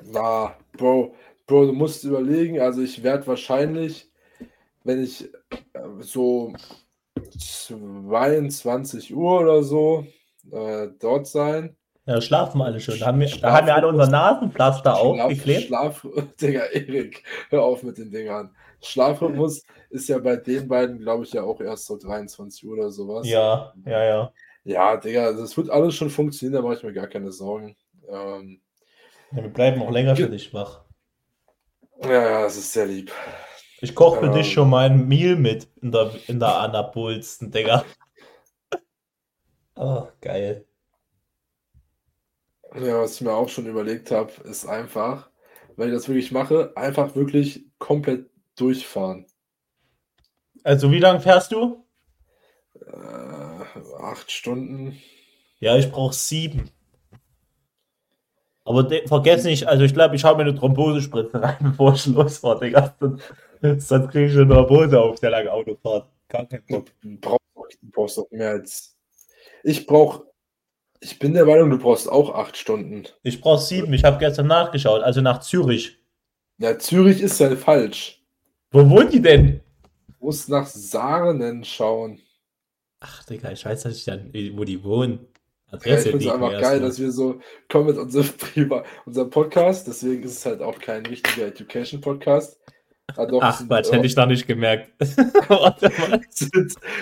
Na, 0.04 0.56
Bro, 0.78 1.14
Bro, 1.46 1.68
du 1.68 1.74
musst 1.74 2.04
überlegen, 2.04 2.60
also 2.60 2.82
ich 2.82 3.04
werde 3.04 3.28
wahrscheinlich, 3.28 4.10
wenn 4.84 5.04
ich 5.04 5.30
so 6.00 6.54
22 7.38 9.16
Uhr 9.16 9.42
oder 9.42 9.64
so 9.64 10.06
äh, 10.52 10.88
dort 11.00 11.28
sein. 11.28 11.76
Ja, 12.06 12.20
schlafen 12.20 12.62
alle 12.62 12.80
schon. 12.80 12.98
Da 13.00 13.08
haben 13.08 13.20
wir, 13.20 13.28
da 13.28 13.54
haben 13.54 13.68
wir 13.68 13.76
alle 13.76 13.88
unser 13.88 14.08
Nasenpflaster 14.08 14.98
aufgeklebt. 14.98 15.68
Schlaf, 15.68 16.06
Digga, 16.42 16.66
Erik, 16.66 17.24
hör 17.50 17.64
auf 17.64 17.84
mit 17.84 17.98
den 17.98 18.12
Dingern. 18.12 18.56
Schlafrhythmus 18.82 19.64
ist 19.92 20.10
ja 20.10 20.18
bei 20.18 20.36
den 20.38 20.68
beiden, 20.68 21.00
glaube 21.00 21.24
ich, 21.24 21.34
ja 21.34 21.44
auch 21.44 21.62
erst 21.62 21.86
so 21.86 21.98
23 21.98 22.66
Uhr 22.68 22.74
oder 22.74 22.90
sowas. 22.92 23.28
Ja, 23.28 23.74
ja, 23.86 24.04
ja. 24.04 24.34
Ja, 24.64 24.98
Digga, 24.98 25.32
das 25.34 25.56
wird 25.56 25.70
alles 25.70 25.94
schon 25.96 26.10
funktionieren, 26.10 26.62
da 26.62 26.68
mache 26.68 26.78
ich 26.78 26.84
mir 26.84 26.94
gar 26.94 27.08
keine 27.08 27.32
Sorgen. 27.32 27.76
Ähm, 28.10 28.60
Ja, 29.32 29.44
Wir 29.44 29.50
bleiben 29.50 29.82
auch 29.84 29.92
länger 29.92 30.16
für 30.16 30.30
dich 30.30 30.54
wach. 30.54 30.82
ja, 32.04 32.12
ja, 32.12 32.42
das 32.42 32.58
ist 32.58 32.74
sehr 32.74 32.88
lieb. 32.88 33.12
Ich 33.82 33.96
koche 33.96 34.20
für 34.20 34.28
Ähm. 34.28 34.34
dich 34.34 34.54
schon 34.54 34.70
mal 34.70 34.90
ein 34.90 35.08
Meal 35.08 35.36
mit 35.36 35.68
in 35.82 35.92
der, 35.92 36.12
in 36.28 36.40
der 36.40 36.56
Anabolsten, 36.60 37.52
Digga. 37.52 37.84
Oh, 39.76 40.08
geil. 40.22 40.66
Ja, 42.76 43.00
was 43.02 43.16
ich 43.16 43.22
mir 43.22 43.32
auch 43.34 43.48
schon 43.50 43.66
überlegt 43.66 44.12
habe, 44.12 44.32
ist 44.44 44.66
einfach, 44.66 45.30
wenn 45.78 45.88
ich 45.90 45.94
das 45.96 46.08
wirklich 46.10 46.32
mache, 46.34 46.74
einfach 46.76 47.16
wirklich 47.16 47.66
komplett 47.80 48.30
durchfahren. 48.58 49.26
Also, 50.64 50.92
wie 50.92 51.00
lange 51.00 51.20
fährst 51.20 51.52
du? 51.52 51.86
Äh, 52.76 53.64
acht 54.00 54.32
Stunden. 54.32 54.98
Ja, 55.60 55.78
ich 55.78 55.92
brauche 55.92 56.14
sieben. 56.14 56.72
Aber 58.64 58.88
vergiss 59.08 59.44
nicht, 59.44 59.68
also 59.68 59.84
ich 59.84 59.94
glaube, 59.94 60.16
ich 60.16 60.24
hau 60.24 60.36
mir 60.36 60.42
eine 60.44 60.56
Thrombosespritze 60.56 61.42
rein, 61.42 61.58
bevor 61.62 61.94
ich 61.94 62.06
losfahre, 62.06 62.60
Digga. 62.60 62.96
Sonst, 63.80 64.10
kriege 64.12 64.26
ich 64.28 64.38
eine 64.38 64.48
Thrombose 64.48 65.00
auf 65.00 65.20
der 65.20 65.30
langen 65.32 65.50
Autofahrt. 65.50 66.10
Gar 66.30 66.46
kein 66.48 66.64
Du 66.68 66.82
Problem. 66.82 67.20
brauchst, 67.20 67.80
du 67.82 67.92
brauchst 67.92 68.18
doch 68.18 68.30
mehr 68.32 68.52
als. 68.52 68.98
Ich 69.64 69.86
brauche. 69.86 70.26
Ich 71.00 71.18
bin 71.18 71.34
der 71.34 71.46
Meinung, 71.46 71.70
du 71.72 71.80
brauchst 71.80 72.10
auch 72.10 72.34
acht 72.36 72.56
Stunden. 72.58 73.08
Ich 73.24 73.42
brauche 73.42 73.62
sieben, 73.62 73.92
ich 73.94 74.04
habe 74.04 74.20
gestern 74.20 74.48
nachgeschaut, 74.48 75.02
also 75.02 75.22
nach 75.22 75.40
Zürich. 75.40 75.98
Ja, 76.60 76.78
Zürich 76.78 77.22
ist 77.22 77.40
ja 77.40 77.56
falsch. 77.56 78.24
Wo 78.70 78.88
wohnt 78.88 79.12
die 79.12 79.22
denn? 79.22 79.62
Du 80.08 80.26
musst 80.28 80.48
nach 80.48 80.68
Sarnen 80.68 81.64
schauen. 81.64 82.20
Ach, 83.00 83.24
Digga, 83.24 83.52
ich 83.52 83.66
weiß 83.66 83.86
nicht, 83.86 84.08
dann, 84.08 84.32
wo 84.54 84.64
die 84.64 84.84
wohnen. 84.84 85.28
Ja, 85.72 85.98
ich 85.98 86.04
finde 86.04 86.18
es 86.26 86.28
einfach 86.32 86.60
geil, 86.60 86.80
dass 86.82 87.00
wir 87.00 87.12
so 87.12 87.40
kommen 87.70 87.88
mit 87.88 87.98
unserem 87.98 88.28
Priva 88.38 88.84
unser 89.06 89.26
Podcast. 89.26 89.88
Deswegen 89.88 90.22
ist 90.24 90.38
es 90.38 90.46
halt 90.46 90.62
auch 90.62 90.78
kein 90.80 91.06
richtiger 91.06 91.48
Education-Podcast. 91.48 92.60
Ah, 93.18 93.26
doch, 93.26 93.42
Ach, 93.42 93.66
Quatsch, 93.68 93.92
hätte 93.92 94.06
ich 94.06 94.16
noch 94.16 94.26
nicht 94.28 94.48
gemerkt. 94.48 94.92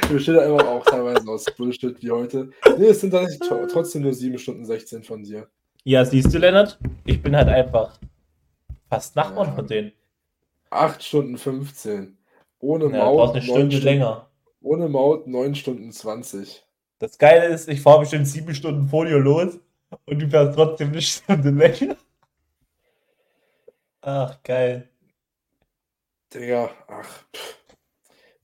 Wir 0.10 0.20
stehen 0.20 0.36
da 0.36 0.46
immer 0.46 0.68
auch 0.68 0.84
teilweise 0.86 1.28
aus 1.30 1.46
Bullshit 1.58 2.02
wie 2.02 2.12
heute. 2.12 2.50
Nee, 2.78 2.88
es 2.88 3.02
sind 3.02 3.12
tatsächlich 3.12 3.50
trotzdem 3.72 4.04
nur 4.04 4.14
7 4.14 4.38
Stunden 4.38 4.66
16 4.66 5.04
von 5.04 5.24
dir. 5.24 5.48
Ja, 5.84 6.04
siehst 6.06 6.34
du, 6.34 6.38
Lennart? 6.38 6.78
Ich 7.06 7.22
bin 7.22 7.36
halt 7.36 7.48
einfach 7.48 7.98
fast 8.90 9.16
Nachbarn 9.16 9.48
Ja. 9.50 9.56
von 9.56 9.68
denen. 9.68 9.92
8 10.72 11.04
Stunden 11.04 11.38
15. 11.38 12.18
Ohne 12.60 12.86
Ja, 12.86 13.06
Maut. 13.06 13.30
eine 13.36 13.40
9 13.40 13.44
Stunde 13.44 13.72
Stunden, 13.78 13.86
länger. 13.86 14.28
Ohne 14.62 14.90
Maut 14.90 15.28
9 15.28 15.56
Stunden 15.56 15.92
20. 15.92 16.66
Das 17.00 17.18
Geile 17.18 17.46
ist, 17.46 17.70
ich 17.70 17.82
fahre 17.82 18.02
bestimmt 18.02 18.28
sieben 18.28 18.54
Stunden 18.54 18.88
vor 18.90 19.06
dir 19.06 19.18
los 19.20 19.58
Und 20.06 20.20
du 20.22 20.28
fährst 20.30 20.56
trotzdem 20.56 20.90
eine 20.90 21.02
Stunde 21.02 21.50
länger. 21.52 21.96
Ach, 24.02 24.38
geil. 24.44 24.89
Digga, 26.34 26.70
ach. 26.88 27.26
Pff. 27.36 27.58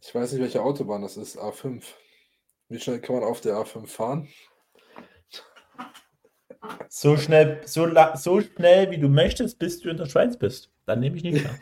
Ich 0.02 0.14
weiß 0.14 0.32
nicht, 0.32 0.42
welche 0.42 0.62
Autobahn 0.62 1.02
das 1.02 1.18
ist. 1.18 1.38
A5. 1.38 1.84
Wie 2.70 2.80
schnell 2.80 3.00
kann 3.00 3.16
man 3.16 3.24
auf 3.24 3.42
der 3.42 3.56
A5 3.56 3.88
fahren? 3.88 4.28
So 6.90 7.18
schnell, 7.18 7.62
so, 7.66 7.88
so 8.16 8.42
schnell 8.42 8.90
wie 8.90 8.98
du 8.98 9.08
möchtest, 9.08 9.60
bis 9.60 9.80
du 9.80 9.90
in 9.90 9.98
der 9.98 10.08
Schweiz 10.08 10.38
bist. 10.38 10.72
Dann 10.86 11.00
nehme 11.00 11.18
ich 11.18 11.24
nicht 11.24 11.44
mehr. 11.44 11.60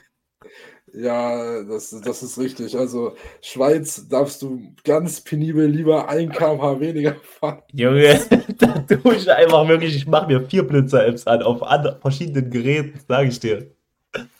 Ja, 0.93 1.63
das, 1.63 1.89
das 1.89 2.21
ist 2.21 2.37
richtig. 2.37 2.77
Also 2.77 3.15
Schweiz 3.41 4.07
darfst 4.07 4.41
du 4.41 4.61
ganz 4.83 5.21
penibel 5.21 5.65
lieber 5.65 6.07
1 6.07 6.35
km 6.35 6.79
weniger 6.79 7.15
fahren. 7.15 7.63
Junge, 7.73 8.19
da 8.59 8.79
tue 8.79 9.15
ich 9.15 9.29
einfach 9.29 9.67
wirklich, 9.67 9.95
ich 9.95 10.07
mache 10.07 10.27
mir 10.27 10.47
vier 10.47 10.67
Blitzer-Apps 10.67 11.25
an 11.25 11.41
auf 11.41 11.59
verschiedenen 12.01 12.51
Geräten, 12.51 12.99
sage 13.07 13.29
ich 13.29 13.39
dir. 13.39 13.73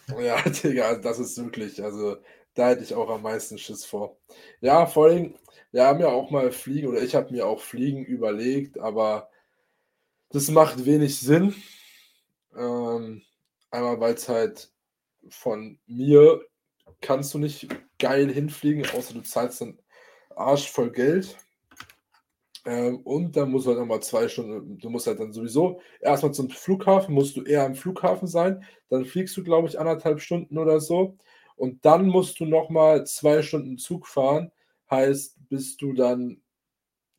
Ja, 0.07 0.41
Digga, 0.49 0.95
das 0.95 1.19
ist 1.19 1.37
wirklich, 1.37 1.83
also 1.83 2.17
da 2.53 2.69
hätte 2.69 2.83
ich 2.83 2.93
auch 2.93 3.09
am 3.09 3.21
meisten 3.23 3.57
Schiss 3.57 3.85
vor. 3.85 4.17
Ja, 4.61 4.85
vor 4.85 5.07
allem, 5.07 5.35
wir 5.71 5.85
haben 5.85 5.99
ja 6.01 6.07
auch 6.07 6.29
mal 6.31 6.51
Fliegen, 6.51 6.87
oder 6.87 7.01
ich 7.01 7.15
habe 7.15 7.31
mir 7.31 7.47
auch 7.47 7.61
Fliegen 7.61 8.03
überlegt, 8.05 8.79
aber 8.79 9.29
das 10.29 10.49
macht 10.49 10.85
wenig 10.85 11.19
Sinn. 11.19 11.55
Ähm, 12.55 13.23
einmal, 13.71 13.99
weil 13.99 14.13
es 14.15 14.29
halt 14.29 14.71
von 15.29 15.79
mir 15.87 16.41
kannst 17.01 17.33
du 17.33 17.39
nicht 17.39 17.67
geil 17.99 18.31
hinfliegen, 18.31 18.87
außer 18.89 19.13
du 19.13 19.21
zahlst 19.21 19.61
dann 19.61 19.79
Arsch 20.35 20.69
voll 20.69 20.91
Geld. 20.91 21.37
Ähm, 22.65 22.97
und 22.99 23.35
dann 23.35 23.51
musst 23.51 23.65
du 23.65 23.71
halt 23.71 23.79
nochmal 23.79 24.01
zwei 24.01 24.27
Stunden, 24.29 24.77
du 24.77 24.89
musst 24.89 25.07
halt 25.07 25.19
dann 25.19 25.33
sowieso 25.33 25.81
erstmal 25.99 26.33
zum 26.33 26.49
Flughafen, 26.49 27.13
musst 27.13 27.35
du 27.35 27.43
eher 27.43 27.65
am 27.65 27.75
Flughafen 27.75 28.27
sein, 28.27 28.63
dann 28.89 29.03
fliegst 29.05 29.35
du, 29.35 29.43
glaube 29.43 29.67
ich, 29.67 29.79
anderthalb 29.79 30.21
Stunden 30.21 30.57
oder 30.57 30.79
so. 30.79 31.17
Und 31.55 31.85
dann 31.85 32.07
musst 32.07 32.39
du 32.39 32.45
nochmal 32.45 33.05
zwei 33.05 33.41
Stunden 33.41 33.77
Zug 33.77 34.07
fahren. 34.07 34.51
Heißt, 34.89 35.37
bist 35.49 35.81
du 35.81 35.93
dann, 35.93 36.41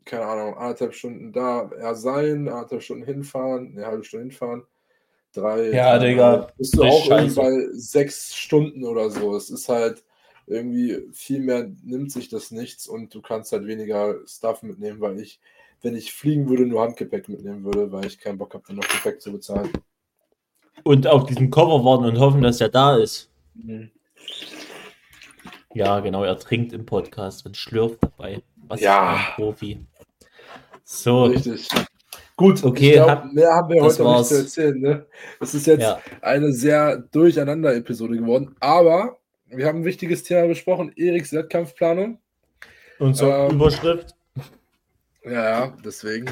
keine 0.04 0.24
Ahnung, 0.24 0.56
anderthalb 0.56 0.94
Stunden 0.94 1.32
da 1.32 1.70
eher 1.70 1.94
sein, 1.94 2.48
anderthalb 2.48 2.82
Stunden 2.82 3.04
hinfahren, 3.04 3.74
eine 3.76 3.86
halbe 3.86 4.04
Stunde 4.04 4.26
hinfahren, 4.26 4.64
drei. 5.32 5.70
Ja, 5.70 5.98
Digga. 5.98 6.48
Bist 6.56 6.76
du 6.76 6.84
auch 6.84 7.10
irgendwie 7.10 7.34
bei 7.34 7.66
sechs 7.72 8.34
Stunden 8.34 8.84
oder 8.84 9.10
so. 9.10 9.36
Es 9.36 9.50
ist 9.50 9.68
halt 9.68 10.03
irgendwie 10.46 10.98
viel 11.12 11.40
mehr 11.40 11.70
nimmt 11.82 12.12
sich 12.12 12.28
das 12.28 12.50
nichts 12.50 12.86
und 12.86 13.14
du 13.14 13.22
kannst 13.22 13.52
halt 13.52 13.66
weniger 13.66 14.16
Stuff 14.26 14.62
mitnehmen, 14.62 15.00
weil 15.00 15.18
ich, 15.18 15.40
wenn 15.82 15.96
ich 15.96 16.12
fliegen 16.12 16.48
würde, 16.48 16.66
nur 16.66 16.82
Handgepäck 16.82 17.28
mitnehmen 17.28 17.64
würde, 17.64 17.90
weil 17.92 18.06
ich 18.06 18.18
keinen 18.18 18.38
Bock 18.38 18.54
habe, 18.54 18.64
dann 18.66 18.76
noch 18.76 18.88
Gepäck 18.88 19.20
zu 19.20 19.32
bezahlen. 19.32 19.70
Und 20.82 21.06
auf 21.06 21.24
diesen 21.26 21.50
Cover 21.50 21.84
warten 21.84 22.04
und 22.04 22.18
hoffen, 22.18 22.42
dass 22.42 22.60
er 22.60 22.68
da 22.68 22.96
ist. 22.96 23.30
Mhm. 23.54 23.90
Ja, 25.74 26.00
genau, 26.00 26.24
er 26.24 26.38
trinkt 26.38 26.72
im 26.72 26.86
Podcast 26.86 27.46
und 27.46 27.56
schlürft 27.56 28.02
dabei. 28.02 28.42
Was 28.68 28.80
ja. 28.80 29.14
ein 29.14 29.34
Profi. 29.34 29.84
So. 30.84 31.24
Richtig. 31.24 31.68
Gut, 32.36 32.64
okay. 32.64 32.94
Glaub, 32.94 33.08
hab, 33.08 33.32
mehr 33.32 33.50
haben 33.50 33.68
wir 33.72 33.82
heute 33.82 34.02
noch 34.02 34.18
nicht 34.18 34.28
zu 34.28 34.38
erzählen. 34.38 34.80
Ne? 34.80 35.06
Es 35.40 35.54
ist 35.54 35.66
jetzt 35.66 35.82
ja. 35.82 36.00
eine 36.20 36.52
sehr 36.52 36.98
durcheinander 36.98 37.74
Episode 37.74 38.16
geworden, 38.16 38.56
aber 38.60 39.18
wir 39.56 39.66
haben 39.66 39.80
ein 39.80 39.84
wichtiges 39.84 40.22
Thema 40.22 40.46
besprochen: 40.46 40.92
Eriks 40.96 41.32
Wettkampfplanung. 41.32 42.18
Und 42.98 43.14
so 43.14 43.30
ähm, 43.30 43.56
Überschrift. 43.56 44.14
Ja, 45.24 45.32
ja, 45.32 45.76
deswegen. 45.84 46.30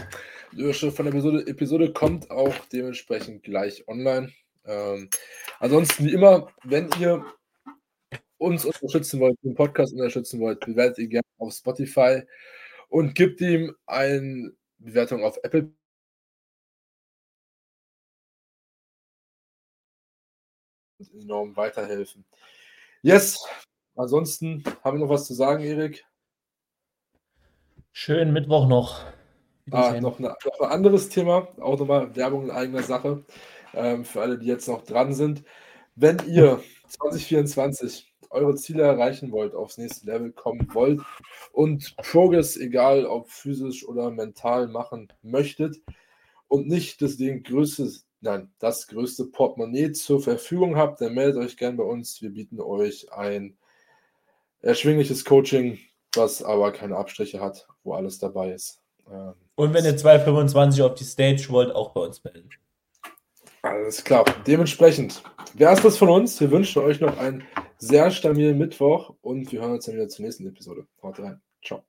Die 0.53 0.61
Überschrift 0.61 0.97
von 0.97 1.07
der 1.07 1.15
Episode, 1.15 1.47
Episode 1.47 1.93
kommt 1.93 2.31
auch 2.31 2.55
dementsprechend 2.73 3.43
gleich 3.43 3.87
online. 3.89 4.33
Ähm, 4.65 5.09
ansonsten, 5.61 6.05
wie 6.05 6.13
immer, 6.13 6.53
wenn 6.65 6.91
ihr 7.01 7.25
uns 8.39 8.65
unterstützen 8.65 9.21
wollt, 9.21 9.39
den 9.43 9.55
Podcast 9.55 9.93
unterstützen 9.93 10.41
wollt, 10.41 10.61
bewertet 10.61 10.99
ihr 10.99 11.09
gerne 11.09 11.27
auf 11.39 11.53
Spotify 11.55 12.23
und 12.89 13.15
gibt 13.15 13.41
ihm 13.41 13.75
eine 13.87 14.53
Bewertung 14.79 15.25
auf 15.25 15.39
Apple. 15.43 15.73
enorm 21.15 21.57
weiterhelfen. 21.57 22.25
Yes. 23.03 23.45
Ansonsten 23.97 24.63
haben 24.85 24.99
wir 24.99 25.05
noch 25.05 25.13
was 25.13 25.27
zu 25.27 25.35
sagen, 25.35 25.65
Erik? 25.65 26.05
Schönen 27.91 28.33
Mittwoch 28.33 28.69
noch. 28.69 29.05
Ah, 29.73 30.01
noch, 30.01 30.19
eine, 30.19 30.29
noch, 30.29 30.61
ein 30.61 30.71
anderes 30.71 31.09
Thema, 31.09 31.49
auch 31.61 31.79
nochmal 31.79 32.15
Werbung 32.15 32.45
in 32.45 32.51
eigener 32.53 32.83
Sache, 32.83 33.25
ähm, 33.75 34.05
für 34.05 34.21
alle, 34.21 34.39
die 34.39 34.47
jetzt 34.47 34.69
noch 34.69 34.85
dran 34.85 35.15
sind. 35.15 35.43
Wenn 35.97 36.19
ihr 36.29 36.63
2024 36.89 38.15
eure 38.31 38.55
Ziele 38.55 38.85
erreichen 38.85 39.33
wollt, 39.33 39.55
aufs 39.55 39.79
nächste 39.79 40.07
Level 40.07 40.33
kommen 40.33 40.69
wollt 40.73 41.01
und 41.53 41.97
Progress, 41.97 42.57
egal 42.57 43.05
ob 43.05 43.31
physisch 43.31 43.87
oder 43.87 44.11
mental, 44.11 44.69
machen 44.69 45.13
möchtet 45.23 45.77
und 46.47 46.69
nicht 46.69 47.03
das 47.03 47.17
Ding 47.17 47.43
größtes, 47.43 48.07
nein, 48.23 48.51
das 48.59 48.87
größte 48.87 49.27
Portemonnaie 49.27 49.93
zur 49.93 50.23
Verfügung 50.23 50.77
habt, 50.77 51.01
dann 51.01 51.15
meldet 51.15 51.37
euch 51.37 51.57
gerne 51.57 51.77
bei 51.77 51.85
uns. 51.85 52.23
Wir 52.23 52.31
bieten 52.31 52.61
euch 52.61 53.13
ein 53.13 53.57
erschwingliches 54.61 55.25
Coaching, 55.25 55.79
was 56.15 56.43
aber 56.43 56.73
keine 56.73 56.97
Abstriche 56.97 57.41
hat, 57.41 57.67
wo 57.85 57.95
alles 57.95 58.19
dabei 58.19 58.53
ist. 58.53 58.81
Ähm, 59.11 59.35
und 59.57 59.75
wenn 59.75 59.85
ihr 59.85 59.97
2,25 59.97 60.85
auf 60.85 60.95
die 60.95 61.05
Stage 61.05 61.47
wollt, 61.51 61.75
auch 61.75 61.91
bei 61.91 62.01
uns 62.01 62.23
melden. 62.25 62.49
Alles 63.63 64.03
klar. 64.03 64.25
Dementsprechend 64.47 65.23
wäre 65.55 65.73
es 65.75 65.83
das 65.83 65.97
von 65.97 66.09
uns. 66.09 66.41
Wir 66.41 66.51
wünschen 66.51 66.83
euch 66.83 67.01
noch 67.01 67.17
einen 67.19 67.45
sehr 67.79 68.11
stabilen 68.11 68.59
Mittwoch 68.59 69.15
und 69.23 69.53
wir 69.53 69.61
hören 69.61 69.73
uns 69.73 69.87
dann 69.87 69.95
wieder 69.95 70.09
zur 70.09 70.25
nächsten 70.25 70.47
Episode. 70.47 70.87
Haut 71.03 71.19
rein. 71.21 71.41
Ciao. 71.65 71.83